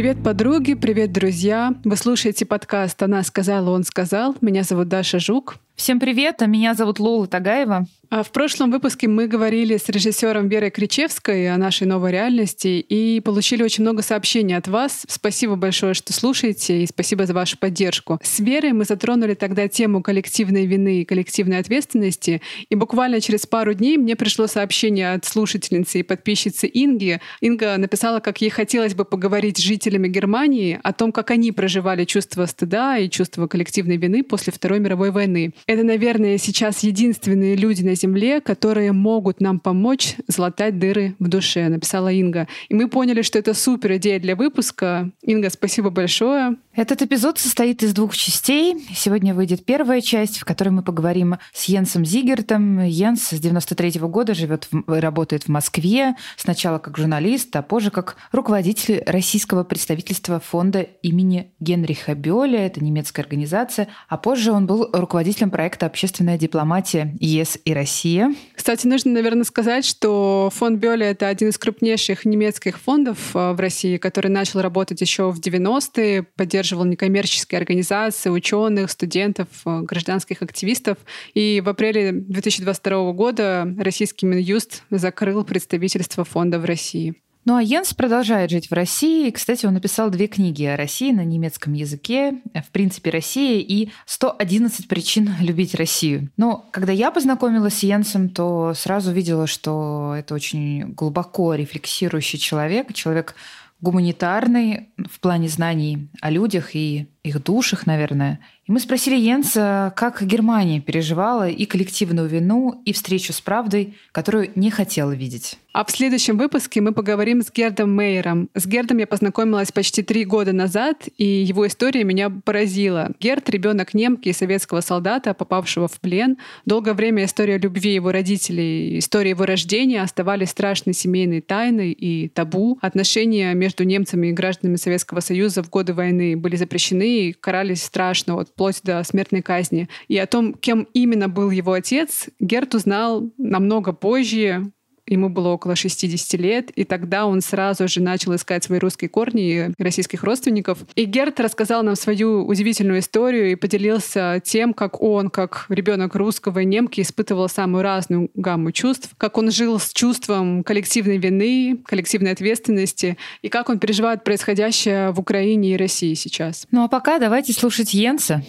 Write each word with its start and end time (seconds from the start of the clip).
Привет, 0.00 0.22
подруги, 0.24 0.72
привет, 0.72 1.12
друзья. 1.12 1.74
Вы 1.84 1.94
слушаете 1.94 2.46
подкаст 2.46 3.02
«Она 3.02 3.22
сказала, 3.22 3.68
он 3.68 3.84
сказал». 3.84 4.34
Меня 4.40 4.62
зовут 4.62 4.88
Даша 4.88 5.18
Жук. 5.18 5.56
Всем 5.80 5.98
привет, 5.98 6.42
а 6.42 6.46
меня 6.46 6.74
зовут 6.74 7.00
Лола 7.00 7.26
Тагаева. 7.26 7.86
А 8.10 8.24
в 8.24 8.32
прошлом 8.32 8.72
выпуске 8.72 9.06
мы 9.06 9.28
говорили 9.28 9.76
с 9.76 9.88
режиссером 9.88 10.48
Верой 10.48 10.70
Кричевской 10.70 11.48
о 11.48 11.56
нашей 11.56 11.86
новой 11.86 12.10
реальности 12.10 12.84
и 12.86 13.20
получили 13.20 13.62
очень 13.62 13.84
много 13.84 14.02
сообщений 14.02 14.56
от 14.56 14.66
вас. 14.66 15.06
Спасибо 15.08 15.54
большое, 15.54 15.94
что 15.94 16.12
слушаете, 16.12 16.82
и 16.82 16.86
спасибо 16.86 17.24
за 17.24 17.34
вашу 17.34 17.56
поддержку. 17.56 18.18
С 18.20 18.40
Верой 18.40 18.72
мы 18.72 18.84
затронули 18.84 19.34
тогда 19.34 19.68
тему 19.68 20.02
коллективной 20.02 20.66
вины 20.66 21.02
и 21.02 21.04
коллективной 21.04 21.60
ответственности, 21.60 22.42
и 22.68 22.74
буквально 22.74 23.20
через 23.20 23.46
пару 23.46 23.74
дней 23.74 23.96
мне 23.96 24.16
пришло 24.16 24.48
сообщение 24.48 25.12
от 25.12 25.24
слушательницы 25.24 26.00
и 26.00 26.02
подписчицы 26.02 26.68
Инги. 26.72 27.20
Инга 27.40 27.76
написала, 27.78 28.18
как 28.18 28.40
ей 28.40 28.50
хотелось 28.50 28.94
бы 28.94 29.04
поговорить 29.04 29.58
с 29.58 29.62
жителями 29.62 30.08
Германии 30.08 30.80
о 30.82 30.92
том, 30.92 31.12
как 31.12 31.30
они 31.30 31.52
проживали 31.52 32.04
чувство 32.04 32.44
стыда 32.46 32.98
и 32.98 33.08
чувство 33.08 33.46
коллективной 33.46 33.98
вины 33.98 34.24
после 34.24 34.52
Второй 34.52 34.80
мировой 34.80 35.12
войны. 35.12 35.54
Это, 35.70 35.84
наверное, 35.84 36.36
сейчас 36.36 36.80
единственные 36.80 37.54
люди 37.54 37.84
на 37.84 37.94
Земле, 37.94 38.40
которые 38.40 38.90
могут 38.90 39.40
нам 39.40 39.60
помочь 39.60 40.16
залатать 40.26 40.80
дыры 40.80 41.14
в 41.20 41.28
душе, 41.28 41.68
написала 41.68 42.08
Инга. 42.08 42.48
И 42.68 42.74
мы 42.74 42.88
поняли, 42.88 43.22
что 43.22 43.38
это 43.38 43.54
супер 43.54 43.94
идея 43.94 44.18
для 44.18 44.34
выпуска. 44.34 45.12
Инга, 45.22 45.48
спасибо 45.48 45.90
большое. 45.90 46.56
Этот 46.74 47.02
эпизод 47.02 47.38
состоит 47.38 47.84
из 47.84 47.94
двух 47.94 48.16
частей. 48.16 48.84
Сегодня 48.96 49.32
выйдет 49.32 49.64
первая 49.64 50.00
часть, 50.00 50.38
в 50.38 50.44
которой 50.44 50.70
мы 50.70 50.82
поговорим 50.82 51.36
с 51.52 51.66
Йенсом 51.66 52.04
Зигертом. 52.04 52.80
Йенс 52.82 53.28
с 53.28 53.38
93 53.38 54.00
-го 54.00 54.08
года 54.08 54.34
живет 54.34 54.68
и 54.72 54.92
работает 54.92 55.44
в 55.44 55.48
Москве, 55.48 56.16
сначала 56.36 56.78
как 56.78 56.96
журналист, 56.96 57.54
а 57.54 57.62
позже 57.62 57.90
как 57.90 58.16
руководитель 58.32 59.04
российского 59.06 59.62
представительства 59.62 60.40
фонда 60.40 60.80
имени 60.80 61.52
Генриха 61.60 62.14
Бёля, 62.14 62.66
это 62.66 62.82
немецкая 62.82 63.22
организация, 63.22 63.86
а 64.08 64.16
позже 64.16 64.50
он 64.50 64.66
был 64.66 64.88
руководителем 64.92 65.50
проекта 65.60 65.84
«Общественная 65.84 66.38
дипломатия 66.38 67.14
ЕС 67.20 67.58
и 67.66 67.74
Россия». 67.74 68.34
Кстати, 68.54 68.86
нужно, 68.86 69.12
наверное, 69.12 69.44
сказать, 69.44 69.84
что 69.84 70.50
фонд 70.54 70.78
Бёля— 70.78 71.06
это 71.10 71.28
один 71.28 71.50
из 71.50 71.58
крупнейших 71.58 72.24
немецких 72.24 72.78
фондов 72.78 73.36
э, 73.36 73.52
в 73.52 73.60
России, 73.60 73.98
который 73.98 74.28
начал 74.28 74.62
работать 74.62 75.02
еще 75.02 75.30
в 75.30 75.38
90-е, 75.38 76.22
поддерживал 76.22 76.60
поддерживал 76.60 76.86
некоммерческие 76.86 77.58
организации, 77.58 78.30
ученых, 78.30 78.90
студентов, 78.90 79.48
э, 79.66 79.82
гражданских 79.82 80.40
активистов. 80.40 80.96
И 81.34 81.60
в 81.62 81.68
апреле 81.68 82.12
2022 82.12 83.12
года 83.12 83.68
российский 83.78 84.24
Минюст 84.24 84.84
закрыл 84.88 85.44
представительство 85.44 86.24
фонда 86.24 86.58
в 86.58 86.64
России. 86.64 87.16
Ну 87.46 87.56
а 87.56 87.62
Йенс 87.62 87.94
продолжает 87.94 88.50
жить 88.50 88.68
в 88.68 88.74
России. 88.74 89.30
Кстати, 89.30 89.64
он 89.64 89.74
написал 89.74 90.10
две 90.10 90.26
книги 90.26 90.64
о 90.64 90.76
России 90.76 91.10
на 91.10 91.24
немецком 91.24 91.72
языке 91.72 92.40
«В 92.54 92.70
принципе 92.70 93.10
Россия» 93.10 93.60
и 93.60 93.88
«111 94.06 94.86
причин 94.88 95.30
любить 95.40 95.74
Россию». 95.74 96.28
Но 96.36 96.66
когда 96.70 96.92
я 96.92 97.10
познакомилась 97.10 97.78
с 97.78 97.82
Йенсом, 97.82 98.28
то 98.28 98.74
сразу 98.74 99.10
видела, 99.10 99.46
что 99.46 100.14
это 100.18 100.34
очень 100.34 100.92
глубоко 100.92 101.54
рефлексирующий 101.54 102.38
человек, 102.38 102.92
человек 102.92 103.34
гуманитарный 103.80 104.90
в 105.10 105.20
плане 105.20 105.48
знаний 105.48 106.10
о 106.20 106.30
людях 106.30 106.76
и 106.76 107.08
их 107.22 107.42
душах, 107.42 107.86
наверное. 107.86 108.40
Мы 108.70 108.78
спросили 108.78 109.16
Йенса, 109.16 109.92
как 109.96 110.22
Германия 110.22 110.80
переживала 110.80 111.48
и 111.48 111.66
коллективную 111.66 112.28
вину, 112.28 112.80
и 112.84 112.92
встречу 112.92 113.32
с 113.32 113.40
правдой, 113.40 113.96
которую 114.12 114.52
не 114.54 114.70
хотела 114.70 115.10
видеть. 115.10 115.58
А 115.72 115.84
в 115.84 115.90
следующем 115.90 116.36
выпуске 116.36 116.80
мы 116.80 116.92
поговорим 116.92 117.42
с 117.42 117.52
Гердом 117.52 117.92
Мейером. 117.92 118.48
С 118.54 118.66
Гердом 118.66 118.98
я 118.98 119.06
познакомилась 119.06 119.70
почти 119.70 120.02
три 120.02 120.24
года 120.24 120.52
назад, 120.52 121.08
и 121.16 121.24
его 121.24 121.64
история 121.64 122.02
меня 122.02 122.28
поразила. 122.28 123.12
Герд— 123.20 123.48
ребенок 123.50 123.94
немки 123.94 124.30
и 124.30 124.32
советского 124.32 124.80
солдата, 124.80 125.32
попавшего 125.32 125.86
в 125.86 126.00
плен. 126.00 126.38
Долгое 126.66 126.94
время 126.94 127.24
история 127.24 127.56
любви 127.56 127.94
его 127.94 128.10
родителей, 128.10 128.98
история 128.98 129.30
его 129.30 129.46
рождения 129.46 130.02
оставались 130.02 130.50
страшной 130.50 130.92
семейной 130.92 131.40
тайной 131.40 131.92
и 131.92 132.28
табу. 132.28 132.78
Отношения 132.80 133.54
между 133.54 133.84
немцами 133.84 134.28
и 134.28 134.32
гражданами 134.32 134.74
Советского 134.74 135.20
Союза 135.20 135.62
в 135.62 135.70
годы 135.70 135.94
войны 135.94 136.36
были 136.36 136.56
запрещены 136.56 137.28
и 137.28 137.32
карались 137.32 137.84
страшно, 137.84 138.34
вот, 138.34 138.52
вплоть 138.60 138.82
до 138.82 139.02
смертной 139.04 139.40
казни. 139.40 139.88
И 140.08 140.18
о 140.18 140.26
том, 140.26 140.52
кем 140.52 140.86
именно 140.92 141.30
был 141.30 141.48
его 141.48 141.72
отец, 141.72 142.28
Герт 142.40 142.74
узнал 142.74 143.30
намного 143.38 143.94
позже, 143.94 144.70
ему 145.10 145.28
было 145.28 145.48
около 145.48 145.76
60 145.76 146.40
лет, 146.40 146.70
и 146.70 146.84
тогда 146.84 147.26
он 147.26 147.40
сразу 147.40 147.88
же 147.88 148.00
начал 148.00 148.34
искать 148.34 148.64
свои 148.64 148.78
русские 148.78 149.08
корни 149.08 149.50
и 149.50 149.82
российских 149.82 150.24
родственников. 150.24 150.78
И 150.94 151.04
Герт 151.04 151.40
рассказал 151.40 151.82
нам 151.82 151.96
свою 151.96 152.46
удивительную 152.46 153.00
историю 153.00 153.52
и 153.52 153.56
поделился 153.56 154.40
тем, 154.42 154.72
как 154.72 155.02
он, 155.02 155.28
как 155.28 155.66
ребенок 155.68 156.14
русского 156.14 156.60
и 156.60 156.64
немки, 156.64 157.00
испытывал 157.00 157.48
самую 157.48 157.82
разную 157.82 158.30
гамму 158.34 158.72
чувств, 158.72 159.10
как 159.18 159.36
он 159.36 159.50
жил 159.50 159.78
с 159.78 159.92
чувством 159.92 160.62
коллективной 160.62 161.18
вины, 161.18 161.78
коллективной 161.84 162.32
ответственности, 162.32 163.16
и 163.42 163.48
как 163.48 163.68
он 163.68 163.78
переживает 163.78 164.24
происходящее 164.24 165.10
в 165.10 165.20
Украине 165.20 165.74
и 165.74 165.76
России 165.76 166.14
сейчас. 166.14 166.66
Ну 166.70 166.84
а 166.84 166.88
пока 166.88 167.18
давайте 167.18 167.52
слушать 167.52 167.92
Йенса. 167.92 168.42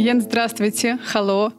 Ян, 0.00 0.22
здравствуйте. 0.22 0.98
Халло. 1.04 1.52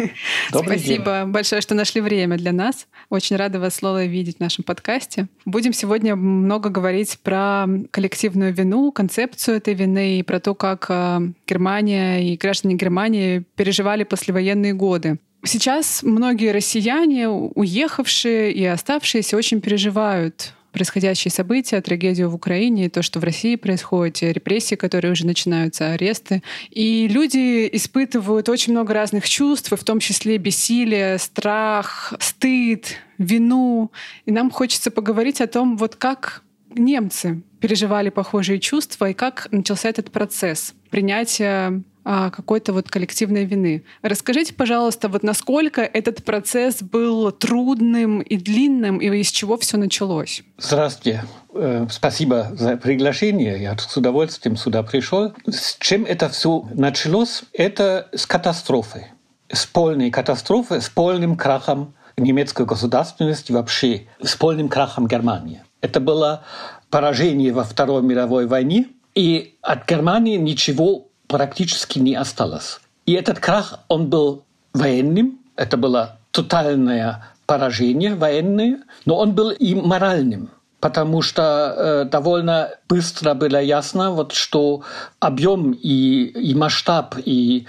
Добрый 0.52 0.78
Спасибо 0.78 1.22
день. 1.22 1.32
большое, 1.32 1.60
что 1.60 1.74
нашли 1.74 2.00
время 2.00 2.36
для 2.36 2.52
нас. 2.52 2.86
Очень 3.10 3.34
рада 3.34 3.58
вас, 3.58 3.82
Лола, 3.82 4.04
видеть 4.04 4.36
в 4.36 4.40
нашем 4.40 4.62
подкасте. 4.62 5.26
Будем 5.44 5.72
сегодня 5.72 6.14
много 6.14 6.68
говорить 6.68 7.18
про 7.24 7.66
коллективную 7.90 8.54
вину, 8.54 8.92
концепцию 8.92 9.56
этой 9.56 9.74
вины 9.74 10.20
и 10.20 10.22
про 10.22 10.38
то, 10.38 10.54
как 10.54 10.86
э, 10.88 11.32
Германия 11.44 12.32
и 12.32 12.36
граждане 12.36 12.76
Германии 12.76 13.42
переживали 13.56 14.04
послевоенные 14.04 14.74
годы. 14.74 15.18
Сейчас 15.44 16.04
многие 16.04 16.52
россияне, 16.52 17.28
уехавшие 17.28 18.52
и 18.52 18.64
оставшиеся, 18.64 19.36
очень 19.36 19.60
переживают 19.60 20.54
происходящие 20.72 21.32
события, 21.32 21.80
трагедию 21.80 22.30
в 22.30 22.34
Украине, 22.34 22.88
то, 22.88 23.02
что 23.02 23.20
в 23.20 23.24
России 23.24 23.56
происходит, 23.56 24.22
репрессии, 24.22 24.74
которые 24.74 25.12
уже 25.12 25.26
начинаются, 25.26 25.92
аресты. 25.92 26.42
И 26.70 27.08
люди 27.08 27.68
испытывают 27.72 28.48
очень 28.48 28.72
много 28.72 28.94
разных 28.94 29.28
чувств, 29.28 29.72
в 29.72 29.84
том 29.84 30.00
числе 30.00 30.38
бессилие, 30.38 31.18
страх, 31.18 32.14
стыд, 32.20 32.96
вину. 33.18 33.90
И 34.26 34.32
нам 34.32 34.50
хочется 34.50 34.90
поговорить 34.90 35.40
о 35.40 35.46
том, 35.46 35.76
вот 35.76 35.96
как 35.96 36.42
немцы 36.74 37.42
переживали 37.60 38.10
похожие 38.10 38.60
чувства 38.60 39.10
и 39.10 39.14
как 39.14 39.48
начался 39.50 39.88
этот 39.88 40.10
процесс 40.10 40.74
принятия 40.90 41.82
какой-то 42.08 42.72
вот 42.72 42.88
коллективной 42.88 43.44
вины. 43.44 43.84
Расскажите, 44.00 44.54
пожалуйста, 44.54 45.08
вот 45.08 45.22
насколько 45.22 45.82
этот 45.82 46.24
процесс 46.24 46.82
был 46.82 47.30
трудным 47.32 48.20
и 48.20 48.38
длинным, 48.38 48.96
и 48.96 49.08
из 49.18 49.30
чего 49.30 49.58
все 49.58 49.76
началось? 49.76 50.42
Здравствуйте. 50.56 51.24
Э, 51.52 51.86
спасибо 51.90 52.48
за 52.52 52.78
приглашение. 52.78 53.60
Я 53.60 53.76
с 53.76 53.94
удовольствием 53.94 54.56
сюда 54.56 54.82
пришел. 54.82 55.34
С 55.46 55.76
чем 55.80 56.06
это 56.06 56.30
все 56.30 56.66
началось? 56.72 57.42
Это 57.52 58.08
с 58.14 58.24
катастрофы. 58.24 59.08
С 59.52 59.66
полной 59.66 60.10
катастрофы, 60.10 60.80
с 60.80 60.88
полным 60.88 61.36
крахом 61.36 61.94
немецкой 62.16 62.64
государственности, 62.64 63.52
вообще 63.52 64.06
с 64.22 64.34
полным 64.34 64.70
крахом 64.70 65.06
Германии. 65.06 65.62
Это 65.82 66.00
было 66.00 66.44
поражение 66.88 67.52
во 67.52 67.64
Второй 67.64 68.02
мировой 68.02 68.46
войне, 68.46 68.86
и 69.14 69.56
от 69.62 69.86
Германии 69.86 70.36
ничего 70.36 71.07
практически 71.28 71.98
не 71.98 72.14
осталось. 72.14 72.80
И 73.06 73.12
этот 73.12 73.38
крах, 73.38 73.80
он 73.88 74.08
был 74.08 74.44
военным, 74.74 75.38
это 75.56 75.76
было 75.76 76.18
тотальное 76.30 77.24
поражение 77.46 78.14
военное, 78.14 78.80
но 79.06 79.16
он 79.16 79.32
был 79.32 79.50
и 79.50 79.74
моральным, 79.74 80.50
потому 80.80 81.22
что 81.22 81.42
э, 81.42 82.04
довольно 82.04 82.70
быстро 82.88 83.34
было 83.34 83.60
ясно, 83.60 84.10
вот, 84.10 84.32
что 84.32 84.82
объем 85.20 85.72
и, 85.72 86.24
и 86.24 86.54
масштаб 86.54 87.14
и 87.24 87.66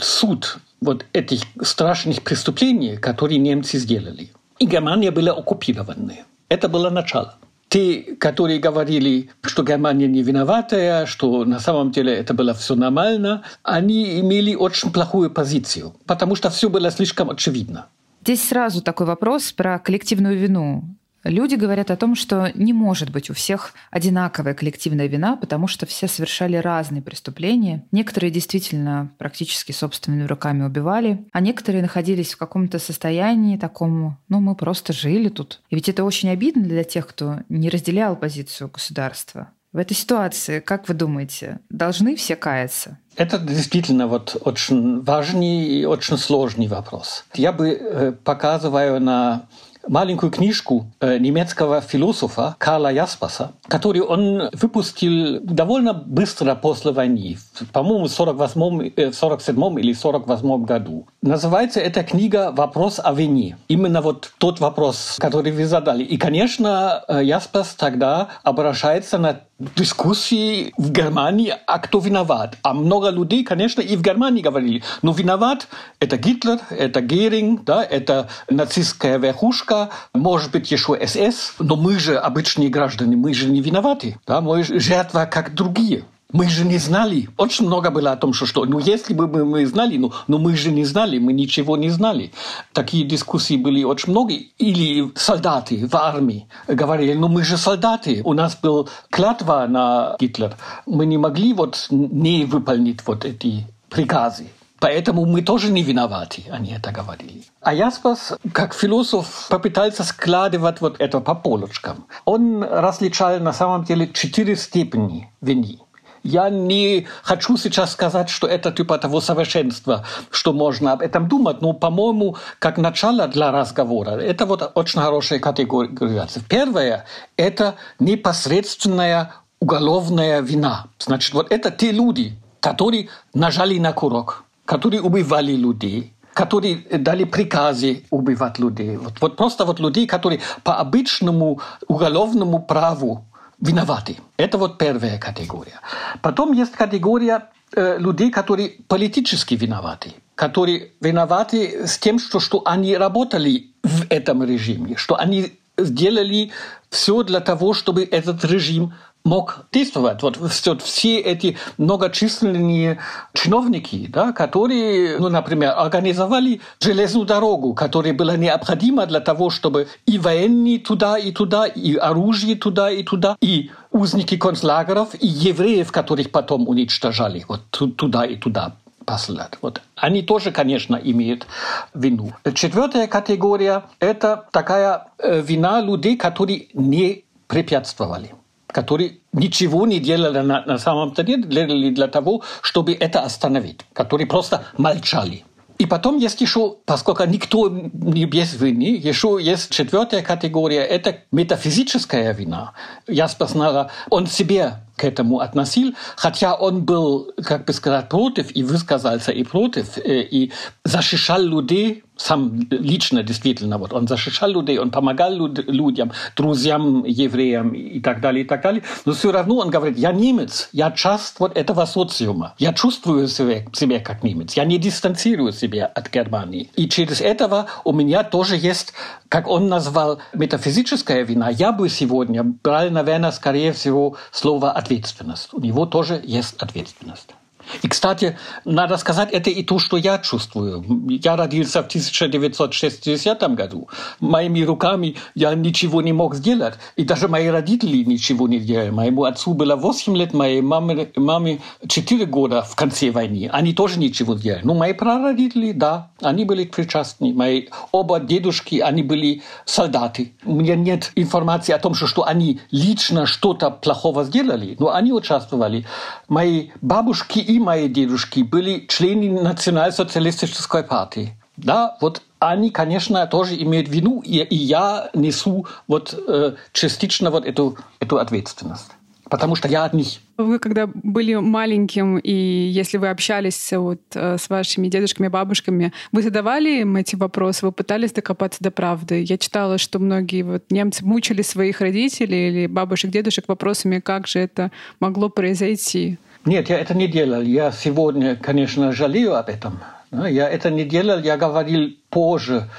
суд 0.00 0.58
вот 0.80 1.04
этих 1.12 1.42
страшных 1.62 2.22
преступлений, 2.22 2.96
которые 2.96 3.38
немцы 3.38 3.78
сделали. 3.78 4.30
И 4.60 4.66
Германия 4.66 5.10
была 5.10 5.32
оккупирована. 5.32 6.14
Это 6.48 6.68
было 6.68 6.90
начало 6.90 7.34
те, 7.68 8.16
которые 8.18 8.58
говорили, 8.58 9.30
что 9.42 9.62
Германия 9.62 10.08
не 10.08 10.22
виноватая, 10.22 11.06
что 11.06 11.44
на 11.44 11.60
самом 11.60 11.90
деле 11.90 12.14
это 12.14 12.34
было 12.34 12.54
все 12.54 12.74
нормально, 12.74 13.42
они 13.62 14.20
имели 14.20 14.54
очень 14.54 14.90
плохую 14.90 15.30
позицию, 15.30 15.94
потому 16.06 16.34
что 16.34 16.50
все 16.50 16.68
было 16.68 16.90
слишком 16.90 17.30
очевидно. 17.30 17.86
Здесь 18.22 18.48
сразу 18.48 18.82
такой 18.82 19.06
вопрос 19.06 19.52
про 19.52 19.78
коллективную 19.78 20.38
вину. 20.38 20.84
Люди 21.24 21.56
говорят 21.56 21.90
о 21.90 21.96
том, 21.96 22.14
что 22.14 22.50
не 22.54 22.72
может 22.72 23.10
быть 23.10 23.30
у 23.30 23.34
всех 23.34 23.72
одинаковая 23.90 24.54
коллективная 24.54 25.06
вина, 25.06 25.36
потому 25.36 25.66
что 25.66 25.86
все 25.86 26.08
совершали 26.08 26.56
разные 26.56 27.02
преступления. 27.02 27.84
Некоторые 27.92 28.30
действительно 28.30 29.10
практически 29.18 29.72
собственными 29.72 30.24
руками 30.24 30.64
убивали, 30.64 31.26
а 31.32 31.40
некоторые 31.40 31.82
находились 31.82 32.34
в 32.34 32.38
каком-то 32.38 32.78
состоянии 32.78 33.56
такому, 33.56 34.16
ну, 34.28 34.40
мы 34.40 34.54
просто 34.54 34.92
жили 34.92 35.28
тут. 35.28 35.60
И 35.70 35.74
ведь 35.74 35.88
это 35.88 36.04
очень 36.04 36.30
обидно 36.30 36.62
для 36.62 36.84
тех, 36.84 37.06
кто 37.06 37.40
не 37.48 37.68
разделял 37.68 38.16
позицию 38.16 38.70
государства. 38.72 39.48
В 39.72 39.76
этой 39.76 39.94
ситуации, 39.94 40.60
как 40.60 40.88
вы 40.88 40.94
думаете, 40.94 41.60
должны 41.68 42.16
все 42.16 42.36
каяться? 42.36 42.98
Это 43.16 43.38
действительно 43.38 44.06
вот 44.06 44.34
очень 44.40 45.02
важный 45.02 45.64
и 45.66 45.84
очень 45.84 46.16
сложный 46.16 46.68
вопрос. 46.68 47.24
Я 47.34 47.52
бы 47.52 47.70
э, 47.70 48.12
показываю 48.12 48.98
на 48.98 49.42
маленькую 49.88 50.30
книжку 50.30 50.86
э, 51.00 51.18
немецкого 51.18 51.80
философа 51.80 52.54
Карла 52.58 52.92
Яспаса, 52.92 53.52
которую 53.68 54.06
он 54.06 54.50
выпустил 54.52 55.40
довольно 55.40 55.92
быстро 55.92 56.54
после 56.54 56.92
войны, 56.92 57.36
по-моему, 57.72 58.06
в 58.06 58.10
48 58.10 59.12
47 59.12 59.80
или 59.80 59.92
48 59.92 60.64
году. 60.64 61.06
Называется 61.22 61.80
эта 61.80 62.04
книга 62.04 62.52
«Вопрос 62.52 63.00
о 63.02 63.12
вине». 63.12 63.56
Именно 63.68 64.00
вот 64.00 64.32
тот 64.38 64.60
вопрос, 64.60 65.16
который 65.18 65.52
вы 65.52 65.66
задали. 65.66 66.04
И, 66.04 66.16
конечно, 66.16 67.04
э, 67.08 67.24
Яспас 67.24 67.74
тогда 67.74 68.28
обращается 68.42 69.18
на 69.18 69.40
дискуссии 69.58 70.72
в 70.76 70.90
Германии, 70.92 71.54
а 71.66 71.78
кто 71.78 71.98
виноват. 71.98 72.56
А 72.62 72.74
много 72.74 73.10
людей, 73.10 73.44
конечно, 73.44 73.80
и 73.80 73.96
в 73.96 74.02
Германии 74.02 74.40
говорили, 74.40 74.82
ну 75.02 75.12
виноват 75.12 75.68
это 75.98 76.16
Гитлер, 76.16 76.60
это 76.70 77.00
Геринг, 77.00 77.64
да, 77.64 77.82
это 77.82 78.28
нацистская 78.48 79.18
верхушка, 79.18 79.90
может 80.14 80.52
быть 80.52 80.70
еще 80.70 80.98
СС, 81.04 81.54
но 81.58 81.76
мы 81.76 81.98
же 81.98 82.16
обычные 82.16 82.68
граждане, 82.68 83.16
мы 83.16 83.34
же 83.34 83.48
не 83.48 83.60
виноваты, 83.60 84.18
да, 84.26 84.40
мы 84.40 84.62
жертва 84.62 85.28
как 85.30 85.54
другие. 85.54 86.04
Мы 86.30 86.46
же 86.46 86.66
не 86.66 86.76
знали. 86.76 87.30
Очень 87.38 87.66
много 87.66 87.90
было 87.90 88.12
о 88.12 88.16
том, 88.16 88.34
что, 88.34 88.44
что 88.44 88.66
ну, 88.66 88.78
если 88.78 89.14
бы 89.14 89.26
мы, 89.26 89.46
мы 89.46 89.66
знали, 89.66 89.96
ну, 89.96 90.12
но 90.26 90.36
мы 90.36 90.56
же 90.56 90.70
не 90.70 90.84
знали, 90.84 91.18
мы 91.18 91.32
ничего 91.32 91.78
не 91.78 91.88
знали. 91.88 92.32
Такие 92.74 93.04
дискуссии 93.04 93.56
были 93.56 93.82
очень 93.82 94.10
много. 94.10 94.34
Или 94.58 95.10
солдаты 95.16 95.86
в 95.86 95.94
армии 95.94 96.46
говорили, 96.66 97.14
ну 97.14 97.28
мы 97.28 97.44
же 97.44 97.56
солдаты, 97.56 98.20
у 98.24 98.34
нас 98.34 98.58
был 98.62 98.90
клятва 99.08 99.66
на 99.66 100.16
Гитлер, 100.20 100.54
мы 100.84 101.06
не 101.06 101.16
могли 101.16 101.54
вот 101.54 101.86
не 101.90 102.44
выполнить 102.44 103.00
вот 103.06 103.24
эти 103.24 103.66
приказы. 103.88 104.48
Поэтому 104.80 105.24
мы 105.24 105.40
тоже 105.40 105.72
не 105.72 105.82
виноваты, 105.82 106.44
они 106.50 106.72
это 106.72 106.92
говорили. 106.92 107.42
А 107.62 107.72
Яспас, 107.72 108.34
как 108.52 108.74
философ, 108.74 109.46
попытался 109.48 110.04
складывать 110.04 110.80
вот 110.82 110.96
это 111.00 111.20
по 111.20 111.34
полочкам. 111.34 112.04
Он 112.26 112.62
различал 112.62 113.40
на 113.40 113.52
самом 113.52 113.84
деле 113.84 114.10
четыре 114.12 114.56
степени 114.56 115.32
вины. 115.40 115.78
Я 116.22 116.50
не 116.50 117.06
хочу 117.22 117.56
сейчас 117.56 117.92
сказать, 117.92 118.28
что 118.28 118.46
это 118.46 118.72
типа 118.72 118.98
того 118.98 119.20
совершенства, 119.20 120.04
что 120.30 120.52
можно 120.52 120.92
об 120.92 121.02
этом 121.02 121.28
думать, 121.28 121.62
но, 121.62 121.72
по-моему, 121.72 122.36
как 122.58 122.78
начало 122.78 123.28
для 123.28 123.50
разговора, 123.52 124.10
это 124.10 124.46
вот 124.46 124.72
очень 124.74 125.00
хорошая 125.00 125.38
категория. 125.38 126.26
Первое– 126.48 127.04
это 127.36 127.74
непосредственная 127.98 129.32
уголовная 129.60 130.40
вина. 130.40 130.86
Значит, 130.98 131.34
вот 131.34 131.50
это 131.50 131.70
те 131.70 131.92
люди, 131.92 132.36
которые 132.60 133.08
нажали 133.34 133.78
на 133.78 133.92
курок, 133.92 134.44
которые 134.64 135.02
убивали 135.02 135.52
людей, 135.52 136.12
которые 136.34 136.76
дали 136.76 137.24
приказы 137.24 138.04
убивать 138.10 138.58
людей. 138.58 138.96
Вот, 138.96 139.14
вот 139.20 139.36
просто 139.36 139.64
вот 139.64 139.80
людей, 139.80 140.06
которые 140.06 140.40
по 140.62 140.76
обычному 140.76 141.60
уголовному 141.88 142.60
праву 142.62 143.24
виноваты. 143.60 144.16
Это 144.36 144.58
вот 144.58 144.78
первая 144.78 145.18
категория. 145.18 145.80
Потом 146.22 146.52
есть 146.52 146.72
категория 146.72 147.48
э, 147.74 147.98
людей, 147.98 148.30
которые 148.30 148.72
политически 148.86 149.54
виноваты, 149.54 150.14
которые 150.34 150.92
виноваты 151.00 151.86
с 151.86 151.98
тем, 151.98 152.18
что, 152.18 152.40
что 152.40 152.62
они 152.64 152.96
работали 152.96 153.70
в 153.82 154.06
этом 154.10 154.44
режиме, 154.44 154.96
что 154.96 155.16
они 155.16 155.58
сделали 155.76 156.50
все 156.90 157.22
для 157.22 157.40
того, 157.40 157.74
чтобы 157.74 158.04
этот 158.04 158.44
режим 158.44 158.94
мог 159.28 159.66
действовать. 159.72 160.22
Вот 160.22 160.36
все 160.82 161.18
эти 161.18 161.56
многочисленные 161.76 162.98
чиновники, 163.34 164.06
да, 164.08 164.32
которые, 164.32 165.18
ну, 165.18 165.28
например, 165.28 165.74
организовали 165.76 166.60
железную 166.80 167.26
дорогу, 167.26 167.74
которая 167.74 168.14
была 168.14 168.36
необходима 168.36 169.06
для 169.06 169.20
того, 169.20 169.50
чтобы 169.50 169.88
и 170.06 170.18
военные 170.18 170.78
туда 170.78 171.18
и 171.18 171.30
туда, 171.32 171.66
и 171.66 171.94
оружие 171.94 172.56
туда 172.56 172.90
и 172.90 173.02
туда, 173.02 173.36
и 173.40 173.70
узники 173.92 174.36
концлагеров, 174.36 175.14
и 175.20 175.26
евреев, 175.26 175.92
которых 175.92 176.30
потом 176.30 176.68
уничтожали 176.68 177.44
вот 177.48 177.60
туда 177.70 178.24
и 178.24 178.36
туда 178.36 178.72
посылать. 179.04 179.52
Вот. 179.62 179.80
Они 179.96 180.22
тоже, 180.22 180.52
конечно, 180.52 180.96
имеют 180.96 181.46
вину. 181.94 182.32
Четвертая 182.54 183.06
категория– 183.06 183.84
это 184.00 184.44
такая 184.52 185.08
э, 185.18 185.40
вина 185.40 185.80
людей, 185.80 186.16
которые 186.16 186.66
не 186.74 187.24
препятствовали 187.46 188.34
которые 188.68 189.18
ничего 189.32 189.86
не 189.86 189.98
делали 189.98 190.40
на, 190.40 190.64
на 190.64 190.78
самом 190.78 191.12
деле 191.14 191.42
делали 191.42 191.90
для 191.90 192.06
того, 192.06 192.42
чтобы 192.62 192.92
это 192.92 193.20
остановить, 193.20 193.80
которые 193.92 194.26
просто 194.26 194.64
молчали. 194.76 195.44
И 195.78 195.86
потом 195.86 196.18
есть 196.18 196.40
еще, 196.40 196.76
поскольку 196.84 197.24
никто 197.24 197.68
не 197.68 198.24
без 198.24 198.60
вины, 198.60 198.96
еще 198.96 199.38
есть 199.40 199.70
четвертая 199.70 200.22
категория, 200.22 200.80
это 200.84 201.18
метафизическая 201.30 202.32
вина. 202.34 202.72
Я 203.06 203.28
спознала, 203.28 203.90
он 204.10 204.26
себе 204.26 204.74
к 204.98 205.04
этому 205.04 205.40
относил, 205.40 205.94
хотя 206.16 206.54
он 206.54 206.84
был, 206.84 207.32
как 207.44 207.64
бы 207.64 207.72
сказать, 207.72 208.08
против 208.08 208.54
и 208.54 208.62
высказался 208.62 209.32
и 209.32 209.44
против, 209.44 209.98
э, 209.98 210.22
и 210.22 210.52
защищал 210.84 211.40
людей 211.40 212.02
сам 212.18 212.66
лично 212.70 213.22
действительно, 213.22 213.78
вот 213.78 213.92
он 213.92 214.06
защищал 214.06 214.50
людей, 214.50 214.78
он 214.78 214.90
помогал 214.90 215.32
людям, 215.32 216.12
друзьям, 216.36 217.04
евреям 217.04 217.70
и 217.70 218.00
так 218.00 218.20
далее, 218.20 218.44
и 218.44 218.46
так 218.46 218.60
далее. 218.60 218.82
Но 219.06 219.12
все 219.12 219.32
равно 219.32 219.56
он 219.58 219.70
говорит, 219.70 219.96
я 219.96 220.12
немец, 220.12 220.68
я 220.72 220.90
часть 220.90 221.38
вот 221.38 221.56
этого 221.56 221.86
социума, 221.86 222.54
я 222.58 222.72
чувствую 222.72 223.28
себя, 223.28 223.64
себя 223.72 224.00
как 224.00 224.24
немец, 224.24 224.54
я 224.54 224.64
не 224.64 224.78
дистанцирую 224.78 225.52
себя 225.52 225.86
от 225.86 226.10
Германии. 226.10 226.70
И 226.76 226.88
через 226.88 227.20
этого 227.20 227.66
у 227.84 227.92
меня 227.92 228.24
тоже 228.24 228.56
есть, 228.56 228.92
как 229.28 229.46
он 229.46 229.68
назвал, 229.68 230.18
метафизическая 230.34 231.22
вина. 231.22 231.48
Я 231.48 231.72
бы 231.72 231.88
сегодня 231.88 232.42
брал, 232.42 232.90
наверное, 232.90 233.30
скорее 233.30 233.72
всего, 233.72 234.16
слово 234.32 234.72
ответственность. 234.88 235.52
У 235.52 235.60
него 235.60 235.86
тоже 235.86 236.20
есть 236.24 236.54
ответственность. 236.56 237.34
И, 237.82 237.88
кстати, 237.88 238.38
надо 238.64 238.96
сказать, 238.96 239.30
это 239.32 239.50
и 239.50 239.62
то, 239.62 239.78
что 239.78 239.96
я 239.96 240.18
чувствую. 240.18 240.84
Я 241.08 241.36
родился 241.36 241.82
в 241.82 241.86
1960 241.86 243.54
году. 243.54 243.88
Моими 244.20 244.62
руками 244.62 245.16
я 245.34 245.54
ничего 245.54 246.02
не 246.02 246.12
мог 246.12 246.34
сделать. 246.34 246.74
И 246.96 247.04
даже 247.04 247.28
мои 247.28 247.48
родители 247.48 247.98
ничего 248.04 248.48
не 248.48 248.58
делали. 248.58 248.90
Моему 248.90 249.24
отцу 249.24 249.54
было 249.54 249.76
8 249.76 250.16
лет, 250.16 250.34
моей 250.34 250.60
маме, 250.60 251.10
маме 251.16 251.60
4 251.86 252.26
года 252.26 252.62
в 252.62 252.74
конце 252.74 253.10
войны. 253.10 253.48
Они 253.52 253.72
тоже 253.72 253.98
ничего 253.98 254.34
не 254.34 254.40
делали. 254.40 254.60
Но 254.64 254.74
мои 254.74 254.92
прародители, 254.92 255.72
да, 255.72 256.10
они 256.20 256.44
были 256.44 256.64
причастны. 256.64 257.32
Мои 257.32 257.66
оба 257.92 258.20
дедушки, 258.20 258.80
они 258.80 259.02
были 259.02 259.42
солдаты. 259.64 260.32
У 260.44 260.54
меня 260.54 260.76
нет 260.76 261.12
информации 261.14 261.72
о 261.72 261.78
том, 261.78 261.94
что, 261.94 262.06
что 262.06 262.26
они 262.26 262.60
лично 262.70 263.26
что-то 263.26 263.70
плохого 263.70 264.24
сделали, 264.24 264.76
но 264.78 264.92
они 264.92 265.12
участвовали. 265.12 265.86
Мои 266.28 266.68
бабушки 266.80 267.38
и 267.38 267.57
мои 267.58 267.88
дедушки 267.88 268.40
были 268.40 268.86
члены 268.86 269.40
национал-социалистической 269.42 270.82
партии. 270.82 271.34
Да, 271.56 271.96
вот 272.00 272.22
они, 272.38 272.70
конечно, 272.70 273.26
тоже 273.26 273.60
имеют 273.60 273.88
вину, 273.88 274.20
и, 274.20 274.38
и 274.38 274.54
я 274.54 275.10
несу 275.12 275.66
вот 275.88 276.14
э, 276.14 276.54
частично 276.72 277.30
вот 277.30 277.44
эту, 277.44 277.76
эту 277.98 278.18
ответственность 278.18 278.92
потому 279.28 279.56
что 279.56 279.68
я 279.68 279.84
от 279.84 279.94
них. 279.94 280.20
Вы 280.36 280.58
когда 280.58 280.86
были 280.86 281.34
маленьким, 281.34 282.18
и 282.18 282.32
если 282.32 282.96
вы 282.96 283.08
общались 283.08 283.72
вот 283.72 284.00
э, 284.14 284.38
с 284.38 284.48
вашими 284.48 284.88
дедушками, 284.88 285.28
бабушками, 285.28 285.92
вы 286.12 286.22
задавали 286.22 286.80
им 286.80 286.96
эти 286.96 287.16
вопросы, 287.16 287.66
вы 287.66 287.72
пытались 287.72 288.12
докопаться 288.12 288.62
до 288.62 288.70
правды? 288.70 289.22
Я 289.22 289.38
читала, 289.38 289.78
что 289.78 289.98
многие 289.98 290.42
вот 290.42 290.64
немцы 290.70 291.04
мучили 291.04 291.42
своих 291.42 291.80
родителей 291.80 292.48
или 292.48 292.66
бабушек, 292.66 293.10
дедушек 293.10 293.44
вопросами, 293.48 294.00
как 294.00 294.26
же 294.26 294.38
это 294.38 294.70
могло 295.00 295.28
произойти. 295.28 296.18
Нет, 296.44 296.68
я 296.68 296.78
это 296.78 296.94
не 296.94 297.08
делал. 297.08 297.42
Я 297.42 297.72
сегодня, 297.72 298.36
конечно, 298.36 298.92
жалею 298.92 299.36
об 299.36 299.48
этом. 299.48 299.80
Я 300.10 300.48
это 300.48 300.70
не 300.70 300.84
делал, 300.84 301.18
я 301.18 301.36
говорил 301.36 301.90
позже 302.08 302.70